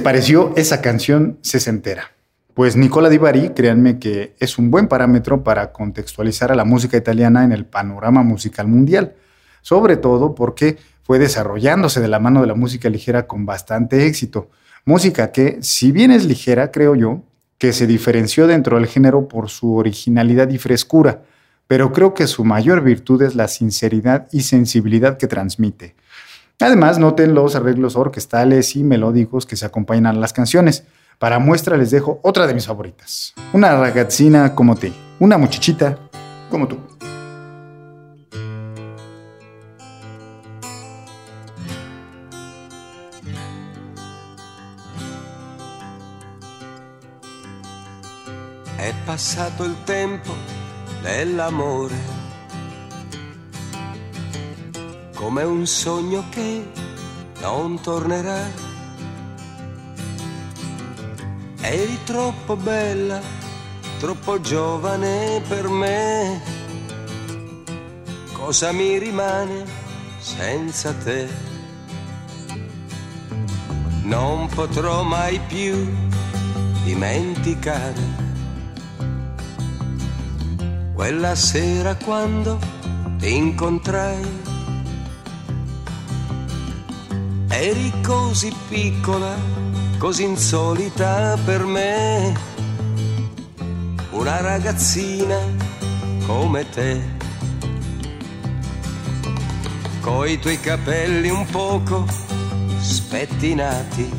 pareció 0.03 0.53
esa 0.57 0.83
canción 0.83 1.39
sesentera? 1.43 2.11
Pues 2.55 2.77
Nicola 2.77 3.09
Di 3.09 3.19
Bari, 3.19 3.51
créanme 3.51 3.99
que 3.99 4.35
es 4.39 4.59
un 4.59 4.71
buen 4.71 4.89
parámetro 4.89 5.43
para 5.43 5.73
contextualizar 5.73 6.53
a 6.53 6.55
la 6.55 6.65
música 6.65 6.97
italiana 6.97 7.45
en 7.45 7.53
el 7.53 7.65
panorama 7.65 8.23
musical 8.23 8.67
mundial, 8.67 9.15
sobre 9.63 9.97
todo 9.97 10.35
porque 10.35 10.77
fue 11.03 11.19
desarrollándose 11.19 12.01
de 12.01 12.09
la 12.09 12.19
mano 12.19 12.41
de 12.43 12.49
la 12.49 12.55
música 12.55 12.91
ligera 12.91 13.27
con 13.27 13.47
bastante 13.47 14.07
éxito. 14.07 14.51
Música 14.85 15.33
que, 15.33 15.59
si 15.63 15.93
bien 15.93 16.11
es 16.11 16.25
ligera, 16.25 16.73
creo 16.73 16.95
yo, 16.95 17.23
que 17.57 17.73
se 17.73 17.87
diferenció 17.87 18.47
dentro 18.47 18.77
del 18.77 18.89
género 18.89 19.29
por 19.29 19.49
su 19.49 19.77
originalidad 19.77 20.51
y 20.51 20.59
frescura, 20.59 21.23
pero 21.69 21.93
creo 21.93 22.13
que 22.13 22.27
su 22.27 22.45
mayor 22.45 22.83
virtud 22.83 23.23
es 23.23 23.35
la 23.35 23.47
sinceridad 23.47 24.27
y 24.33 24.43
sensibilidad 24.43 25.17
que 25.17 25.29
transmite. 25.29 25.95
Además, 26.61 26.99
noten 26.99 27.35
los 27.35 27.57
arreglos 27.57 27.97
orquestales 27.97 28.77
y 28.77 28.85
melódicos 28.85 29.47
que 29.47 29.57
se 29.57 29.67
acompañan 29.67 30.07
a 30.07 30.13
las 30.13 30.33
canciones. 30.33 30.85
Para 31.19 31.39
muestra 31.39 31.77
les 31.77 31.91
dejo 31.91 32.21
otra 32.23 32.47
de 32.47 32.55
mis 32.55 32.67
favoritas. 32.67 33.35
Una 33.53 33.77
ragazzina 33.77 34.55
como 34.55 34.75
te, 34.77 34.93
una 35.21 35.39
muchachita 35.39 35.99
como 36.51 36.69
tú. 36.69 36.79
È 48.79 48.93
passato 49.07 49.65
il 49.65 49.77
tempo 49.85 50.35
dell'amore, 51.03 51.95
come 55.23 55.45
un 55.45 55.65
sogno 55.69 56.25
che 56.31 56.69
non 57.41 57.81
tornerà. 57.81 58.43
Eri 61.61 61.99
troppo 62.03 62.57
bella, 62.57 63.21
troppo 64.01 64.41
giovane 64.41 65.41
per 65.47 65.69
me. 65.69 66.43
Cosa 68.33 68.73
mi 68.73 68.99
rimane 68.99 69.65
senza 70.19 70.93
te? 70.93 71.29
Non 74.03 74.49
potrò 74.49 75.05
mai 75.05 75.39
più 75.47 75.89
dimenticare 76.83 78.21
quella 80.93 81.37
sera 81.37 81.95
quando 81.95 82.59
ti 83.19 83.33
incontrai. 83.33 84.42
Eri 87.55 87.93
così 88.03 88.51
piccola, 88.67 89.37
così 89.99 90.25
insolita 90.25 91.37
per 91.45 91.65
me, 91.65 92.35
una 94.11 94.41
ragazzina 94.41 95.39
come 96.27 96.67
te, 96.71 97.01
coi 100.01 100.39
tuoi 100.39 100.59
capelli 100.61 101.29
un 101.29 101.45
poco 101.45 102.07
spettinati, 102.81 104.11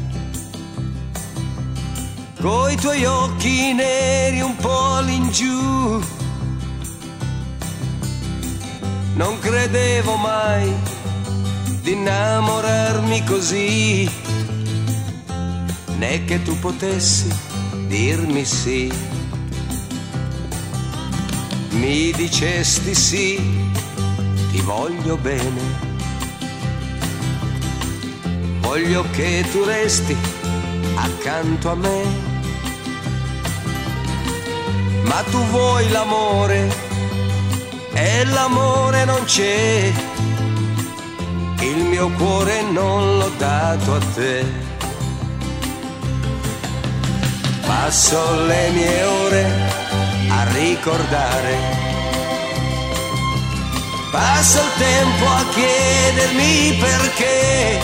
coi 2.40 2.76
tuoi 2.76 3.04
occhi 3.04 3.74
neri 3.74 4.42
un 4.42 4.56
po' 4.58 4.94
all'ingiù. 4.94 6.02
Non 9.16 9.40
credevo 9.40 10.18
mai 10.18 10.72
di 11.84 11.92
innamorarmi 11.92 13.26
così, 13.26 14.10
né 15.98 16.24
che 16.24 16.42
tu 16.42 16.58
potessi 16.58 17.28
dirmi 17.88 18.46
sì. 18.46 18.90
Mi 21.72 22.14
dicesti 22.14 22.96
sì, 22.96 23.36
ti 24.52 24.62
voglio 24.62 25.18
bene, 25.18 25.62
voglio 28.62 29.04
che 29.12 29.46
tu 29.52 29.66
resti 29.66 30.16
accanto 30.96 31.70
a 31.70 31.76
me. 31.76 32.32
Ma 35.04 35.22
tu 35.30 35.38
vuoi 35.48 35.90
l'amore 35.90 36.74
e 37.92 38.24
l'amore 38.24 39.04
non 39.04 39.22
c'è 39.26 40.03
mio 41.94 42.10
cuore 42.18 42.64
non 42.72 43.20
l'ho 43.20 43.32
dato 43.38 43.94
a 43.94 44.00
te. 44.16 44.44
Passo 47.68 48.46
le 48.48 48.70
mie 48.72 49.04
ore 49.04 49.44
a 50.30 50.44
ricordare. 50.54 51.56
Passo 54.12 54.58
il 54.58 54.72
tempo 54.78 55.26
a 55.28 55.44
chiedermi 55.54 56.78
perché. 56.82 57.80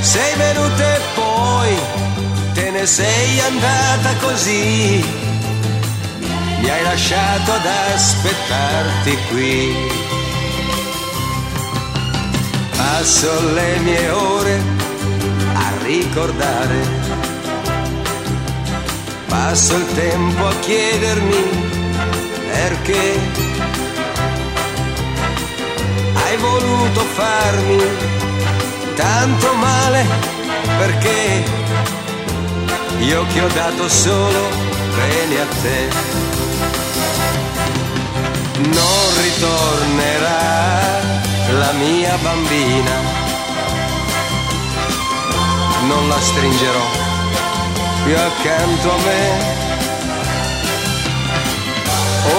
Sei 0.00 0.36
venuta 0.36 0.84
e 0.96 1.00
poi 1.14 1.76
te 2.52 2.70
ne 2.70 2.84
sei 2.84 3.40
andata 3.40 4.10
così. 4.20 5.02
Mi 6.60 6.68
hai 6.68 6.82
lasciato 6.82 7.52
ad 7.52 7.66
aspettarti 7.94 9.18
qui 9.30 9.99
passo 12.80 13.52
le 13.52 13.78
mie 13.80 14.08
ore 14.10 14.62
a 15.52 15.68
ricordare, 15.82 16.78
passo 19.26 19.76
il 19.76 19.86
tempo 19.94 20.46
a 20.46 20.54
chiedermi 20.60 21.42
perché 22.50 23.18
hai 26.24 26.36
voluto 26.38 27.00
farmi 27.00 27.82
tanto 28.94 29.54
male, 29.54 30.06
perché 30.78 31.44
io 33.00 33.26
che 33.26 33.40
ho 33.42 33.48
dato 33.48 33.88
solo 33.88 34.48
bene 34.96 35.40
a 35.40 35.46
te. 35.62 36.08
Non 38.62 39.04
ritornerà 39.22 40.99
la 41.52 41.72
mia 41.72 42.16
bambina. 42.22 42.94
Non 45.86 46.08
la 46.08 46.20
stringerò 46.20 46.86
più 48.04 48.16
accanto 48.16 48.92
a 48.92 48.98
me. 48.98 49.58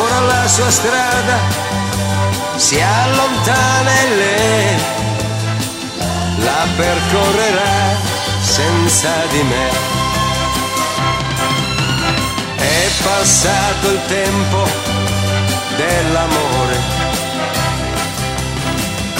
Ora 0.01 0.19
la 0.21 0.47
sua 0.47 0.69
strada 0.69 1.37
si 2.55 2.79
allontana 2.79 3.91
e 3.99 4.15
lei 4.15 4.75
la 6.37 6.65
percorrerà 6.77 7.97
senza 8.41 9.11
di 9.31 9.43
me. 9.43 9.69
È 12.55 12.89
passato 13.03 13.89
il 13.89 13.99
tempo 14.07 14.67
dell'amore 15.75 17.00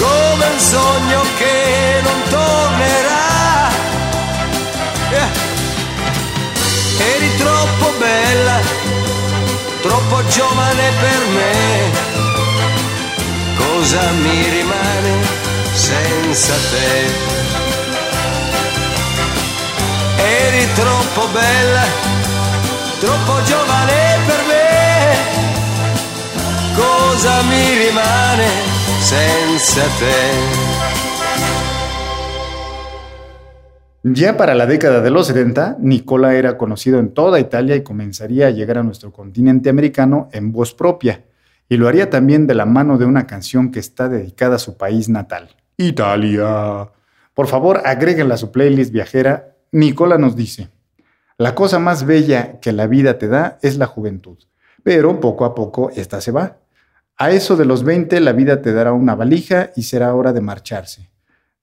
come 0.02 0.44
un 0.46 0.58
sogno 0.58 1.20
che 1.38 2.00
non 2.02 2.22
tornerà. 2.28 3.70
Yeah. 5.10 5.30
Eri 7.14 7.36
troppo 7.36 7.92
bella, 7.98 8.58
troppo 9.80 10.26
giovane 10.26 10.86
per 11.04 11.20
me. 11.36 12.10
Cosa 13.56 14.02
mi 14.22 14.48
rimane 14.48 15.12
senza 15.72 16.54
te? 16.70 16.90
Eri 20.16 20.72
troppo 20.72 21.26
bella, 21.28 21.84
troppo 22.98 23.42
giovane 23.44 24.18
per 24.26 24.42
me. 24.50 24.60
Cosa 26.74 27.42
mi 27.42 27.76
rimane? 27.84 28.81
Ya 34.04 34.36
para 34.36 34.54
la 34.54 34.66
década 34.66 35.00
de 35.00 35.10
los 35.10 35.26
70, 35.26 35.78
Nicola 35.80 36.34
era 36.34 36.56
conocido 36.56 37.00
en 37.00 37.12
toda 37.12 37.40
Italia 37.40 37.74
y 37.74 37.82
comenzaría 37.82 38.46
a 38.46 38.50
llegar 38.50 38.78
a 38.78 38.84
nuestro 38.84 39.12
continente 39.12 39.70
americano 39.70 40.28
en 40.32 40.52
voz 40.52 40.72
propia, 40.72 41.24
y 41.68 41.78
lo 41.78 41.88
haría 41.88 42.10
también 42.10 42.46
de 42.46 42.54
la 42.54 42.64
mano 42.64 42.96
de 42.96 43.04
una 43.04 43.26
canción 43.26 43.72
que 43.72 43.80
está 43.80 44.08
dedicada 44.08 44.56
a 44.56 44.60
su 44.60 44.76
país 44.76 45.08
natal, 45.08 45.48
Italia. 45.76 46.88
Por 47.34 47.48
favor, 47.48 47.82
agréguenla 47.84 48.34
a 48.34 48.38
su 48.38 48.52
playlist 48.52 48.92
viajera. 48.92 49.56
Nicola 49.72 50.16
nos 50.16 50.36
dice, 50.36 50.68
la 51.38 51.56
cosa 51.56 51.80
más 51.80 52.06
bella 52.06 52.60
que 52.60 52.70
la 52.70 52.86
vida 52.86 53.18
te 53.18 53.26
da 53.26 53.58
es 53.62 53.78
la 53.78 53.86
juventud, 53.86 54.38
pero 54.84 55.18
poco 55.18 55.44
a 55.44 55.56
poco 55.56 55.90
esta 55.90 56.20
se 56.20 56.30
va. 56.30 56.61
A 57.16 57.30
eso 57.30 57.56
de 57.56 57.64
los 57.64 57.84
20 57.84 58.20
la 58.20 58.32
vida 58.32 58.62
te 58.62 58.72
dará 58.72 58.92
una 58.92 59.14
valija 59.14 59.70
y 59.76 59.82
será 59.82 60.14
hora 60.14 60.32
de 60.32 60.40
marcharse. 60.40 61.10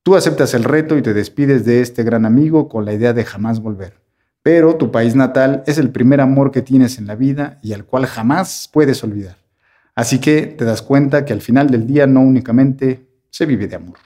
Tú 0.03 0.15
aceptas 0.15 0.53
el 0.53 0.63
reto 0.63 0.97
y 0.97 1.01
te 1.01 1.13
despides 1.13 1.65
de 1.65 1.81
este 1.81 2.03
gran 2.03 2.25
amigo 2.25 2.69
con 2.69 2.85
la 2.85 2.93
idea 2.93 3.13
de 3.13 3.25
jamás 3.25 3.59
volver. 3.59 3.99
Pero 4.41 4.75
tu 4.75 4.91
país 4.91 5.15
natal 5.15 5.63
es 5.67 5.77
el 5.77 5.89
primer 5.89 6.21
amor 6.21 6.51
que 6.51 6.61
tienes 6.61 6.97
en 6.97 7.07
la 7.07 7.15
vida 7.15 7.59
y 7.61 7.73
al 7.73 7.85
cual 7.85 8.05
jamás 8.05 8.69
puedes 8.71 9.03
olvidar. 9.03 9.37
Así 9.95 10.19
que 10.19 10.43
te 10.43 10.63
das 10.63 10.81
cuenta 10.81 11.25
que 11.25 11.33
al 11.33 11.41
final 11.41 11.69
del 11.69 11.85
día 11.85 12.07
no 12.07 12.21
únicamente 12.21 13.05
se 13.29 13.45
vive 13.45 13.67
de 13.67 13.75
amor. 13.75 13.97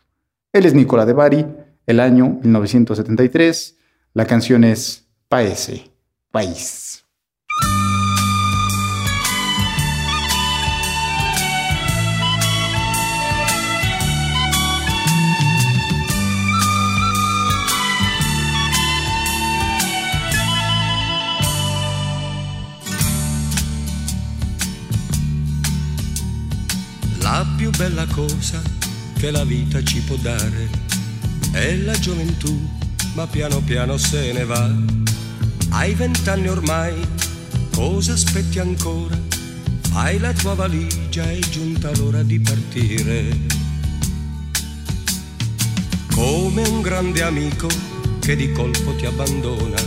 Él 0.51 0.65
es 0.65 0.73
Nicola 0.73 1.05
de 1.05 1.13
Bari, 1.13 1.45
el 1.85 1.99
año 1.99 2.39
1973. 2.41 3.77
La 4.13 4.25
canción 4.25 4.63
es 4.63 5.07
Paese, 5.29 5.91
País. 6.31 7.05
La 27.23 27.47
più 27.55 27.69
bella 27.69 28.05
cosa 28.07 28.61
che 29.17 29.31
la 29.31 29.45
vita 29.45 29.81
ci 29.81 30.01
può 30.01 30.17
dare 30.17 30.69
è 31.53 31.73
la 31.77 31.97
gioventù, 31.97 32.69
ma 33.13 33.25
piano 33.27 33.61
piano 33.61 33.95
se 33.95 34.33
ne 34.33 34.43
va. 34.43 34.69
Hai 35.69 35.93
vent'anni 35.93 36.49
ormai, 36.49 36.93
cosa 37.73 38.11
aspetti 38.11 38.59
ancora? 38.59 39.17
Fai 39.89 40.19
la 40.19 40.33
tua 40.33 40.53
valigia, 40.53 41.23
è 41.31 41.39
giunta 41.39 41.95
l'ora 41.95 42.23
di 42.23 42.41
partire. 42.41 43.37
Come 46.13 46.67
un 46.67 46.81
grande 46.81 47.23
amico 47.23 47.69
che 48.19 48.35
di 48.35 48.51
colpo 48.51 48.95
ti 48.95 49.05
abbandona. 49.05 49.81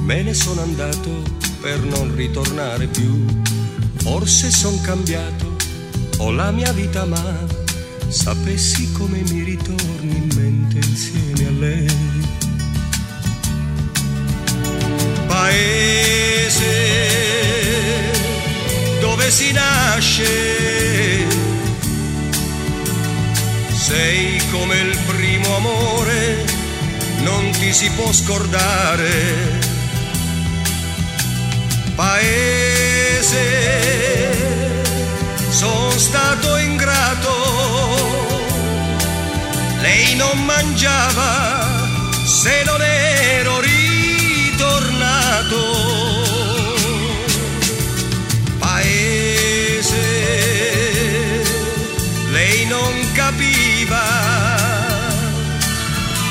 Me 0.00 0.22
ne 0.22 0.32
sono 0.32 0.62
andato 0.62 1.10
per 1.60 1.78
non 1.80 2.16
ritornare 2.16 2.86
più. 2.86 3.22
Forse 3.96 4.50
son 4.50 4.80
cambiato, 4.80 5.49
ho 6.22 6.30
la 6.30 6.50
mia 6.50 6.70
vita 6.72 7.06
ma 7.06 7.46
sapessi 8.08 8.92
come 8.92 9.22
mi 9.30 9.42
ritorni 9.42 10.16
in 10.16 10.28
mente 10.34 10.76
insieme 10.86 11.46
a 11.46 11.50
lei. 11.50 11.86
Paese 15.26 16.74
dove 19.00 19.30
si 19.30 19.52
nasce, 19.52 21.26
sei 23.72 24.42
come 24.50 24.78
il 24.78 24.98
primo 25.06 25.56
amore, 25.56 26.44
non 27.22 27.50
ti 27.52 27.72
si 27.72 27.88
può 27.92 28.12
scordare. 28.12 29.58
Paese, 31.94 33.38
sono 35.50 35.90
stato 35.98 36.56
ingrato, 36.56 37.30
lei 39.80 40.14
non 40.14 40.44
mangiava 40.44 41.66
se 42.24 42.62
non 42.64 42.80
ero 42.80 43.60
ritornato. 43.60 44.78
Paese, 48.58 49.98
lei 52.30 52.66
non 52.66 53.10
capiva 53.12 54.02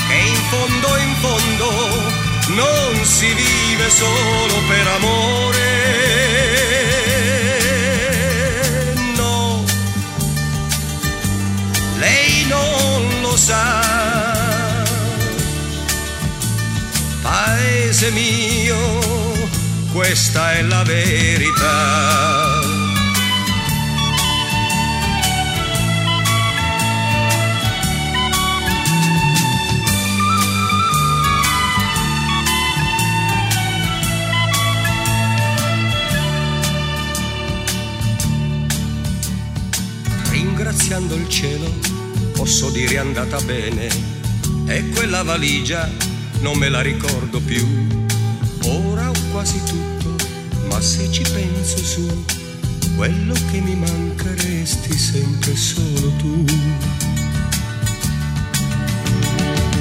che 0.08 0.16
in 0.16 0.42
fondo, 0.50 0.98
in 0.98 1.16
fondo, 1.20 1.70
non 2.56 3.06
si 3.06 3.34
vive 3.34 3.90
solo 3.90 4.62
per 4.68 4.88
amore. 4.88 5.70
Sa. 13.40 13.64
Paese 17.22 18.12
mio, 18.12 18.78
questa 19.94 20.54
è 20.54 20.62
la 20.64 20.84
verità. 20.84 22.68
Ringraziando 40.30 41.16
il 41.16 41.30
cielo, 41.30 41.99
posso 42.40 42.70
dire 42.70 42.98
andata 42.98 43.38
bene. 43.42 43.90
E 44.66 44.88
quella 44.92 45.24
valigia 45.24 45.92
non 46.40 46.58
me 46.58 46.70
la 46.70 46.80
ricordo 46.80 47.42
più. 47.42 47.68
Ora 48.64 49.10
ho 49.10 49.14
quasi 49.34 49.62
tutto, 49.66 50.16
ma 50.70 50.80
se 50.80 51.12
ci 51.12 51.24
penso 51.24 51.84
su, 51.84 52.24
quello 52.96 53.34
che 53.52 53.60
mi 53.60 53.76
manca 53.76 54.34
resti 54.36 54.98
sempre 54.98 55.54
solo 55.58 56.14
tu. 56.18 56.46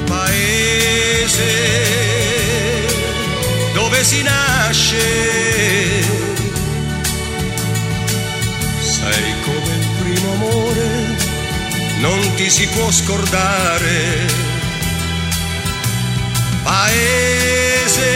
Paese 0.07 1.53
dove 3.73 4.03
si 4.03 4.21
nasce, 4.23 4.99
non 12.09 12.35
ti 12.37 12.49
si 12.49 12.67
può 12.69 12.91
scordare. 12.91 14.27
Paese, 16.63 18.13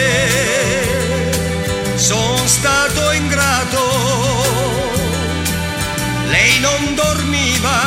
son 1.95 2.47
stato 2.47 3.11
ingrato, 3.11 3.81
lei 6.25 6.59
non 6.59 6.95
dormiva 6.95 7.77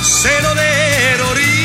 se 0.00 0.40
non 0.40 0.58
ero 0.58 1.32
ritornato. 1.32 1.57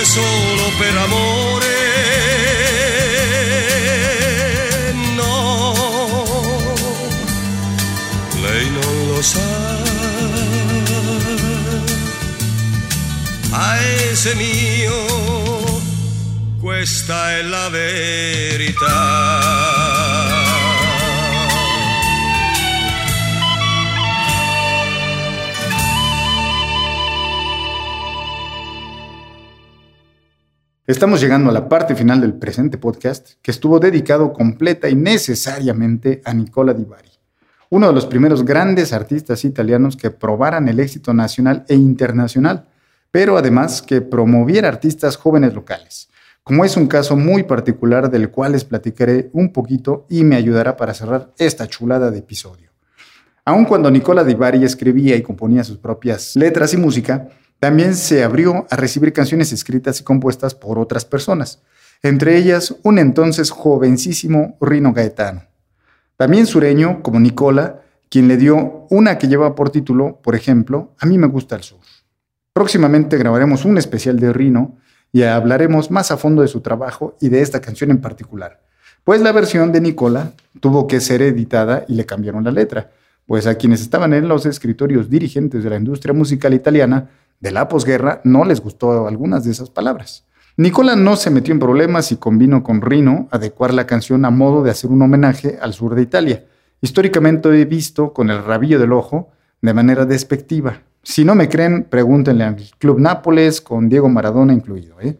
Vive 0.00 0.04
solo 0.04 0.70
per 0.78 0.96
amore. 0.96 1.68
No, 5.14 5.74
lei 8.40 8.70
non 8.70 9.08
lo 9.08 9.22
sa. 9.22 9.78
Paese 13.50 14.34
mio, 14.34 15.82
questa 16.60 17.32
è 17.32 17.42
la 17.42 17.68
verità. 17.68 19.00
Estamos 30.90 31.20
llegando 31.20 31.50
a 31.50 31.52
la 31.52 31.68
parte 31.68 31.94
final 31.94 32.20
del 32.20 32.34
presente 32.34 32.76
podcast, 32.76 33.34
que 33.42 33.52
estuvo 33.52 33.78
dedicado 33.78 34.32
completa 34.32 34.88
y 34.88 34.96
necesariamente 34.96 36.20
a 36.24 36.34
Nicola 36.34 36.74
Di 36.74 36.84
Bari, 36.84 37.12
uno 37.68 37.86
de 37.86 37.92
los 37.92 38.06
primeros 38.06 38.44
grandes 38.44 38.92
artistas 38.92 39.44
italianos 39.44 39.96
que 39.96 40.10
probaran 40.10 40.66
el 40.66 40.80
éxito 40.80 41.14
nacional 41.14 41.64
e 41.68 41.76
internacional, 41.76 42.66
pero 43.12 43.36
además 43.38 43.82
que 43.82 44.00
promoviera 44.00 44.66
artistas 44.66 45.14
jóvenes 45.14 45.54
locales, 45.54 46.08
como 46.42 46.64
es 46.64 46.76
un 46.76 46.88
caso 46.88 47.14
muy 47.14 47.44
particular 47.44 48.10
del 48.10 48.32
cual 48.32 48.50
les 48.50 48.64
platicaré 48.64 49.30
un 49.32 49.52
poquito 49.52 50.06
y 50.10 50.24
me 50.24 50.34
ayudará 50.34 50.76
para 50.76 50.92
cerrar 50.92 51.32
esta 51.38 51.68
chulada 51.68 52.10
de 52.10 52.18
episodio. 52.18 52.72
Aun 53.44 53.64
cuando 53.64 53.92
Nicola 53.92 54.24
Di 54.24 54.34
Bari 54.34 54.64
escribía 54.64 55.14
y 55.14 55.22
componía 55.22 55.62
sus 55.62 55.78
propias 55.78 56.34
letras 56.34 56.74
y 56.74 56.78
música, 56.78 57.28
también 57.60 57.94
se 57.94 58.24
abrió 58.24 58.66
a 58.70 58.76
recibir 58.76 59.12
canciones 59.12 59.52
escritas 59.52 60.00
y 60.00 60.02
compuestas 60.02 60.54
por 60.54 60.78
otras 60.78 61.04
personas, 61.04 61.62
entre 62.02 62.36
ellas 62.36 62.74
un 62.82 62.98
entonces 62.98 63.50
jovencísimo 63.50 64.56
Rino 64.62 64.94
Gaetano. 64.94 65.44
También 66.16 66.46
sureño, 66.46 67.02
como 67.02 67.20
Nicola, 67.20 67.82
quien 68.08 68.28
le 68.28 68.38
dio 68.38 68.86
una 68.88 69.18
que 69.18 69.28
lleva 69.28 69.54
por 69.54 69.70
título, 69.70 70.18
por 70.22 70.34
ejemplo, 70.34 70.94
A 70.98 71.06
mí 71.06 71.18
me 71.18 71.26
gusta 71.26 71.54
el 71.54 71.62
sur. 71.62 71.80
Próximamente 72.54 73.18
grabaremos 73.18 73.64
un 73.66 73.76
especial 73.76 74.18
de 74.18 74.32
Rino 74.32 74.78
y 75.12 75.22
hablaremos 75.22 75.90
más 75.90 76.10
a 76.10 76.16
fondo 76.16 76.40
de 76.42 76.48
su 76.48 76.62
trabajo 76.62 77.16
y 77.20 77.28
de 77.28 77.42
esta 77.42 77.60
canción 77.60 77.90
en 77.90 78.00
particular, 78.00 78.60
pues 79.04 79.20
la 79.20 79.32
versión 79.32 79.70
de 79.70 79.80
Nicola 79.80 80.32
tuvo 80.60 80.86
que 80.86 81.00
ser 81.00 81.20
editada 81.20 81.84
y 81.88 81.94
le 81.94 82.06
cambiaron 82.06 82.42
la 82.42 82.52
letra, 82.52 82.90
pues 83.26 83.46
a 83.46 83.56
quienes 83.56 83.82
estaban 83.82 84.14
en 84.14 84.28
los 84.28 84.46
escritorios 84.46 85.10
dirigentes 85.10 85.62
de 85.62 85.70
la 85.70 85.76
industria 85.76 86.14
musical 86.14 86.54
italiana 86.54 87.10
de 87.40 87.50
la 87.50 87.68
posguerra 87.68 88.20
no 88.24 88.44
les 88.44 88.60
gustó 88.60 89.08
algunas 89.08 89.44
de 89.44 89.50
esas 89.50 89.70
palabras. 89.70 90.26
Nicola 90.56 90.94
no 90.94 91.16
se 91.16 91.30
metió 91.30 91.54
en 91.54 91.60
problemas 91.60 92.12
y 92.12 92.16
convino 92.16 92.62
con 92.62 92.82
Rino 92.82 93.28
adecuar 93.30 93.72
la 93.72 93.86
canción 93.86 94.24
a 94.24 94.30
modo 94.30 94.62
de 94.62 94.70
hacer 94.70 94.90
un 94.90 95.00
homenaje 95.02 95.58
al 95.60 95.72
sur 95.72 95.94
de 95.94 96.02
Italia, 96.02 96.44
históricamente 96.80 97.64
visto 97.64 98.12
con 98.12 98.30
el 98.30 98.44
rabillo 98.44 98.78
del 98.78 98.92
ojo 98.92 99.30
de 99.62 99.74
manera 99.74 100.04
despectiva. 100.04 100.82
Si 101.02 101.24
no 101.24 101.34
me 101.34 101.48
creen, 101.48 101.84
pregúntenle 101.84 102.44
al 102.44 102.56
Club 102.78 103.00
Nápoles 103.00 103.60
con 103.60 103.88
Diego 103.88 104.08
Maradona 104.08 104.52
incluido. 104.52 105.00
¿eh? 105.00 105.18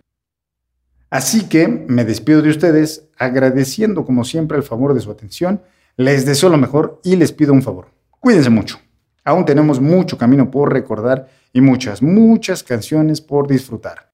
Así 1.08 1.48
que 1.48 1.68
me 1.68 2.04
despido 2.04 2.42
de 2.42 2.50
ustedes 2.50 3.08
agradeciendo 3.18 4.04
como 4.04 4.24
siempre 4.24 4.58
el 4.58 4.62
favor 4.62 4.92
de 4.92 5.00
su 5.00 5.10
atención, 5.10 5.62
les 5.96 6.26
deseo 6.26 6.50
lo 6.50 6.58
mejor 6.58 7.00
y 7.02 7.16
les 7.16 7.32
pido 7.32 7.52
un 7.52 7.62
favor. 7.62 7.88
Cuídense 8.20 8.50
mucho. 8.50 8.78
Aún 9.24 9.44
tenemos 9.44 9.80
mucho 9.80 10.18
camino 10.18 10.50
por 10.50 10.72
recordar 10.72 11.28
y 11.52 11.60
muchas, 11.60 12.02
muchas 12.02 12.62
canciones 12.62 13.20
por 13.20 13.48
disfrutar. 13.48 14.12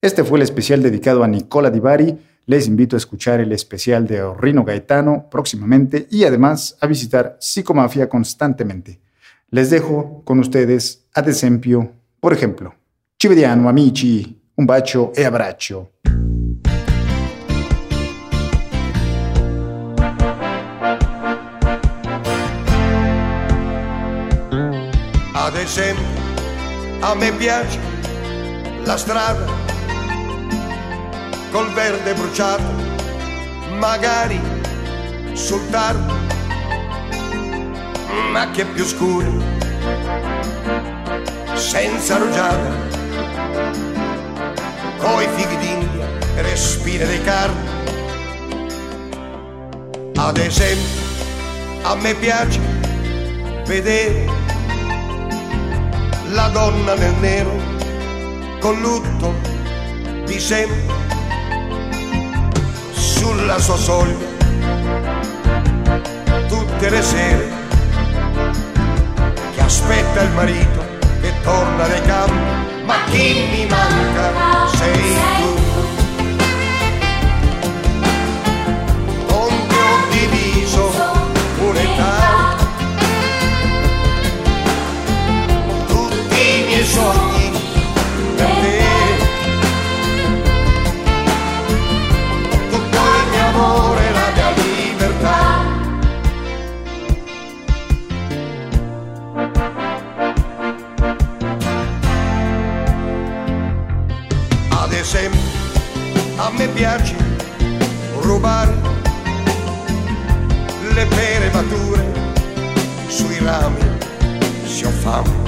Este 0.00 0.24
fue 0.24 0.38
el 0.38 0.42
especial 0.42 0.82
dedicado 0.82 1.22
a 1.22 1.28
Nicola 1.28 1.70
Di 1.70 1.80
Bari. 1.80 2.18
Les 2.46 2.66
invito 2.66 2.96
a 2.96 2.98
escuchar 2.98 3.40
el 3.40 3.52
especial 3.52 4.06
de 4.06 4.22
Orrino 4.22 4.64
Gaetano 4.64 5.28
próximamente 5.30 6.06
y 6.10 6.24
además 6.24 6.76
a 6.80 6.86
visitar 6.86 7.38
Psicomafia 7.40 8.08
constantemente. 8.08 9.00
Les 9.50 9.70
dejo 9.70 10.22
con 10.24 10.40
ustedes 10.40 11.06
ad 11.14 11.28
esempio, 11.28 11.92
por 12.20 12.32
ejemplo, 12.32 12.74
Ci 13.16 13.28
vediamo 13.28 13.68
amici, 13.68 14.42
un 14.56 14.66
bacio 14.66 15.12
e 15.14 15.24
abbraccio. 15.24 15.92
Ad 25.32 25.56
esempio 25.56 26.23
a 27.00 27.14
me 27.14 27.32
piace 27.32 27.78
la 28.84 28.96
strada 28.96 29.44
col 31.50 31.70
verde 31.72 32.14
bruciato, 32.14 32.62
magari 33.78 34.40
sul 35.34 35.68
tardo, 35.70 36.14
macchie 38.32 38.64
più 38.66 38.84
scure, 38.84 39.30
senza 41.54 42.16
rugiada, 42.16 42.70
coi 44.98 45.28
fighi 45.36 45.56
d'India 45.58 46.08
le 46.42 46.56
spine 46.56 47.06
dei 47.06 47.22
carni. 47.22 47.72
Ad 50.16 50.36
esempio, 50.38 51.02
a 51.82 51.94
me 51.94 52.14
piace 52.14 52.58
vedere 53.66 54.33
la 56.34 56.48
donna 56.48 56.94
nel 56.94 57.14
nero 57.20 57.56
con 58.58 58.80
lutto 58.80 59.34
di 60.24 60.40
sempre 60.40 60.82
sulla 62.92 63.58
sua 63.58 63.76
soglia 63.76 64.32
tutte 66.48 66.90
le 66.90 67.02
sere 67.02 67.48
che 69.54 69.60
aspetta 69.60 70.22
il 70.22 70.30
marito 70.32 70.84
che 71.20 71.32
torna 71.42 71.86
dai 71.86 72.02
campi. 72.02 72.84
Ma 72.84 72.94
chi 73.10 73.46
mi 73.50 73.66
manca? 73.66 74.68
Sei 74.76 75.16
tu 75.38 75.53
sogni 86.94 87.50
per 88.36 88.50
te 88.62 88.82
tutto 92.70 92.98
il 93.18 93.26
mio 93.30 93.46
amore, 93.48 94.10
la 94.12 94.28
mia 94.34 94.50
libertà. 94.50 95.42
Ad 104.82 104.92
esempio, 104.92 105.40
a 106.36 106.50
me 106.50 106.68
piace 106.68 107.16
rubare 108.20 108.74
le 110.94 111.06
pere 111.06 111.50
mature 111.50 112.04
sui 113.08 113.38
rami, 113.40 113.80
si 114.64 114.84
ho 114.84 114.90
fame, 114.90 115.43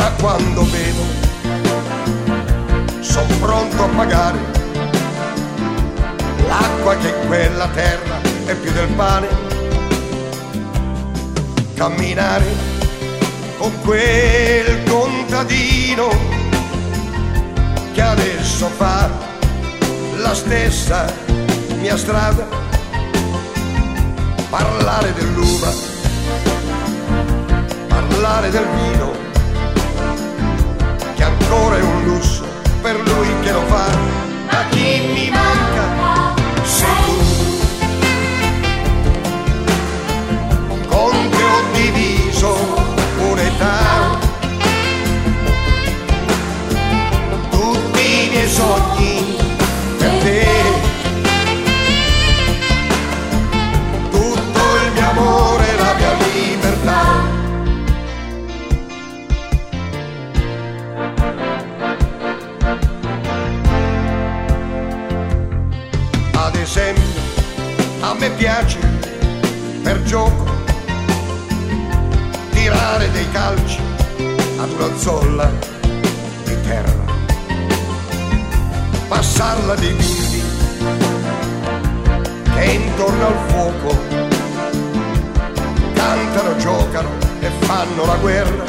ma 0.00 0.10
quando 0.12 0.62
bevo 0.62 1.04
sono 3.00 3.34
pronto 3.38 3.82
a 3.82 3.88
pagare 3.88 4.38
l'acqua 6.46 6.96
che 6.96 7.12
quella 7.26 7.68
terra 7.68 8.18
è 8.46 8.54
più 8.54 8.72
del 8.72 8.88
pane. 8.96 9.28
Camminare 11.74 12.46
con 13.58 13.72
quel 13.82 14.82
contadino 14.84 16.08
che 17.92 18.00
adesso 18.00 18.68
fa 18.68 19.10
la 20.16 20.34
stessa 20.34 21.12
mia 21.78 21.98
strada. 21.98 22.46
Parlare 24.48 25.12
dell'uva, 25.12 25.70
parlare 27.88 28.50
del 28.50 28.66
vino, 28.66 29.09
ancora 31.50 31.78
è 31.78 31.82
un 31.82 32.04
lusso 32.04 32.44
per 32.80 32.96
lui 33.00 33.28
che 33.40 33.50
lo 33.50 33.62
fa. 33.66 33.88
Ma 34.50 34.64
chi 34.70 35.00
mi 35.12 35.30
manca 35.30 36.34
sei 36.62 36.94
tu. 37.04 37.14
Con 40.86 41.28
te 41.30 41.42
ho 41.42 41.62
diviso 41.72 42.56
un'età. 43.30 44.18
Tutti 47.50 48.00
i 48.00 48.28
miei 48.30 48.48
sogni 48.48 48.99
piace 68.40 68.78
per 69.82 70.02
gioco 70.04 70.46
tirare 72.52 73.10
dei 73.10 73.30
calci 73.32 73.78
ad 74.56 74.70
una 74.70 74.96
zolla 74.96 75.52
di 76.44 76.56
terra, 76.62 77.04
passarla 79.08 79.74
dei 79.74 79.92
bimbi 79.92 80.42
che 82.54 82.64
intorno 82.64 83.26
al 83.26 83.36
fuoco 83.48 83.98
cantano, 85.92 86.56
giocano 86.56 87.10
e 87.40 87.50
fanno 87.58 88.06
la 88.06 88.16
guerra. 88.16 88.64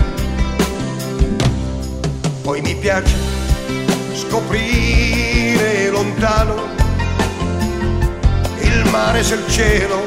Poi 2.42 2.60
mi 2.60 2.76
piace 2.76 3.16
scoprire 4.16 5.90
lontano 5.92 6.81
il 8.74 8.90
mare 8.90 9.24
sul 9.24 9.44
cielo 9.48 10.04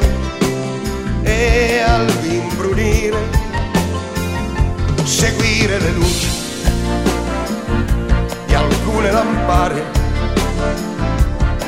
e 1.23 1.83
all'imbrunire 1.87 3.19
seguire 5.05 5.79
le 5.79 5.91
luci 5.91 6.29
di 8.47 8.55
alcune 8.55 9.11
lampare 9.11 9.83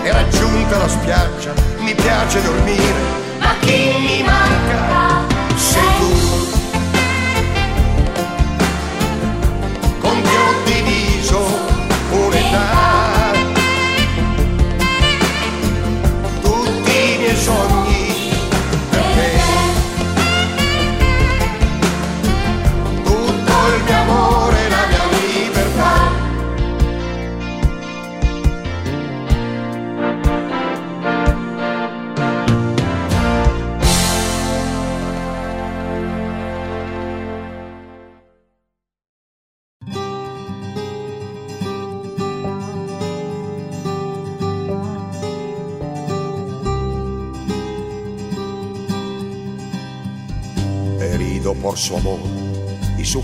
e 0.02 0.12
raggiunta 0.12 0.78
la 0.78 0.88
spiaggia 0.88 1.52
mi 1.78 1.94
piace 1.94 2.42
dormire. 2.42 3.24
Ma 3.38 3.54
chi 3.60 3.94
mi 3.98 4.22
manca? 4.22 5.24
Sei 5.54 5.82
tu. 5.98 6.10
Con 10.00 10.22
te 10.22 10.36
ho 10.36 10.54
diviso 10.64 11.55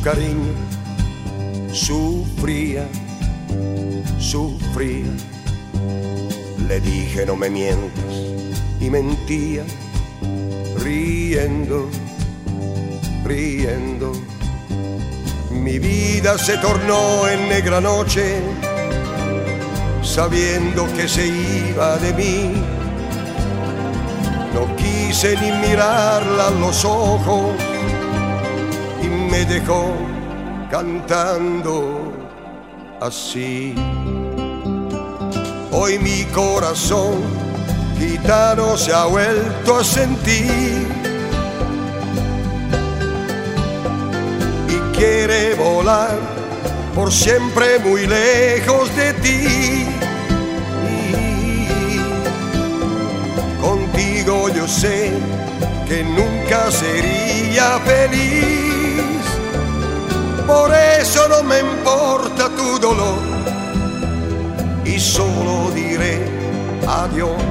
cariño, 0.03 0.53
sufría, 1.73 2.87
sufría. 4.19 5.13
Le 6.69 6.81
dije 6.81 7.25
no 7.25 7.37
me 7.37 7.49
mientas 7.49 8.15
y 8.81 8.91
mentía, 8.91 9.65
riendo, 10.79 11.89
riendo. 13.25 14.13
Mi 15.51 15.79
vida 15.79 16.39
se 16.39 16.59
tornó 16.59 17.29
en 17.29 17.49
negra 17.49 17.81
noche, 17.81 18.41
sabiendo 20.03 20.87
que 20.97 21.07
se 21.09 21.27
iba 21.27 21.97
de 21.99 22.13
mí. 22.15 22.53
No 24.55 24.75
quise 24.77 25.37
ni 25.41 25.53
mirarla 25.69 26.49
a 26.49 26.51
los 26.51 26.85
ojos 26.85 27.62
me 29.33 29.45
dejó 29.45 29.93
cantando 30.71 32.13
así. 33.01 33.75
Hoy 35.73 35.99
mi 35.99 36.25
corazón 36.27 37.15
gitano 37.99 38.77
se 38.77 38.93
ha 38.93 39.07
vuelto 39.07 39.79
a 39.79 39.85
sentir 39.85 41.03
volar 45.57 46.17
por 46.95 47.13
siempre 47.13 47.79
muy 47.81 48.07
lejos 48.07 48.95
de 48.97 49.13
ti. 49.15 49.87
Contigo 53.61 54.49
yo 54.51 54.69
sé 54.69 55.13
que 55.89 56.05
nunca 56.05 56.71
sería 56.71 57.81
feliz. 57.81 58.72
Por 60.47 60.73
eso 60.75 61.29
no 61.29 61.43
me 61.43 61.61
importa 61.61 62.49
tu 62.57 62.79
dolor. 62.79 63.19
Y 64.85 64.99
solo 64.99 65.71
diré 65.75 66.27
adiós. 66.87 67.43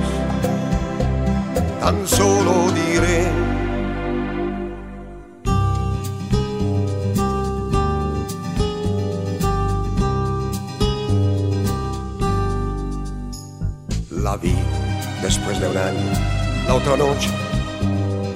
Tan 1.80 2.08
solo 2.08 2.72
diré. 2.72 3.32
La 14.12 14.38
vi 14.38 14.56
después 15.22 15.60
de 15.60 15.68
un 15.68 15.78
año, 15.78 16.12
la 16.68 16.76
otra 16.76 16.96
noche 16.96 17.30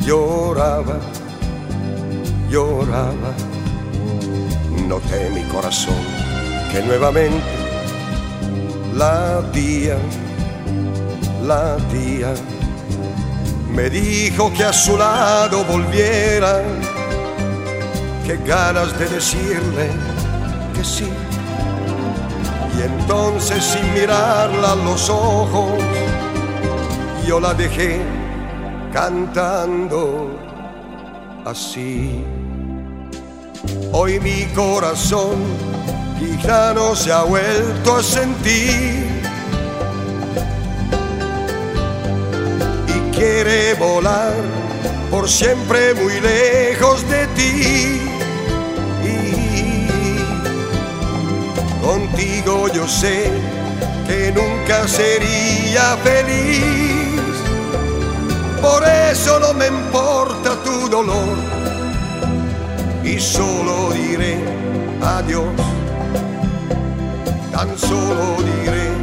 lloraba, 0.06 0.98
lloraba, 2.50 3.32
noté 4.86 5.30
mi 5.32 5.44
corazón 5.44 5.96
que 6.72 6.82
nuevamente 6.82 7.44
latía, 8.96 9.98
latía, 11.44 12.34
me 13.74 13.90
dijo 13.90 14.54
que 14.54 14.64
a 14.64 14.74
su 14.74 14.98
lado 14.98 15.64
volviera, 15.66 16.62
que 18.26 18.38
ganas 18.38 18.98
de 18.98 19.08
decirle 19.08 19.90
que 20.74 20.84
sí 20.84 21.10
y 22.78 22.82
entonces 22.82 23.64
sin 23.64 23.94
mirarla 23.94 24.74
a 24.74 24.76
los 24.76 25.10
ojos, 25.10 25.72
yo 27.26 27.40
la 27.40 27.54
dejé 27.54 28.02
cantando 28.92 30.38
así. 31.46 32.24
Hoy 33.98 34.20
mi 34.20 34.44
corazón 34.48 35.38
quizá 36.20 36.74
no 36.74 36.98
se 36.98 37.14
ha 37.14 37.24
vuelto 37.24 37.96
a 37.96 38.04
sentir. 38.04 39.22
Y 42.90 43.16
quiere 43.16 43.74
volar 43.76 44.34
por 45.10 45.30
siempre 45.30 45.94
muy 45.94 46.20
lejos 46.20 47.10
de 47.10 47.26
ti. 47.38 48.02
Contigo 51.82 52.68
yo 52.74 52.86
sé 52.90 53.32
que 54.10 54.34
nunca 54.34 54.90
sería 54.90 55.96
feliz. 56.04 57.22
Por 58.62 58.84
eso 58.86 59.40
no 59.40 59.54
me 59.54 59.68
importa 59.68 60.62
tu 60.66 60.90
dolor 60.90 61.75
solo 63.20 63.92
dire 63.94 64.38
adios, 65.02 65.46
tan 67.52 67.78
solo 67.78 68.42
dire 68.44 68.95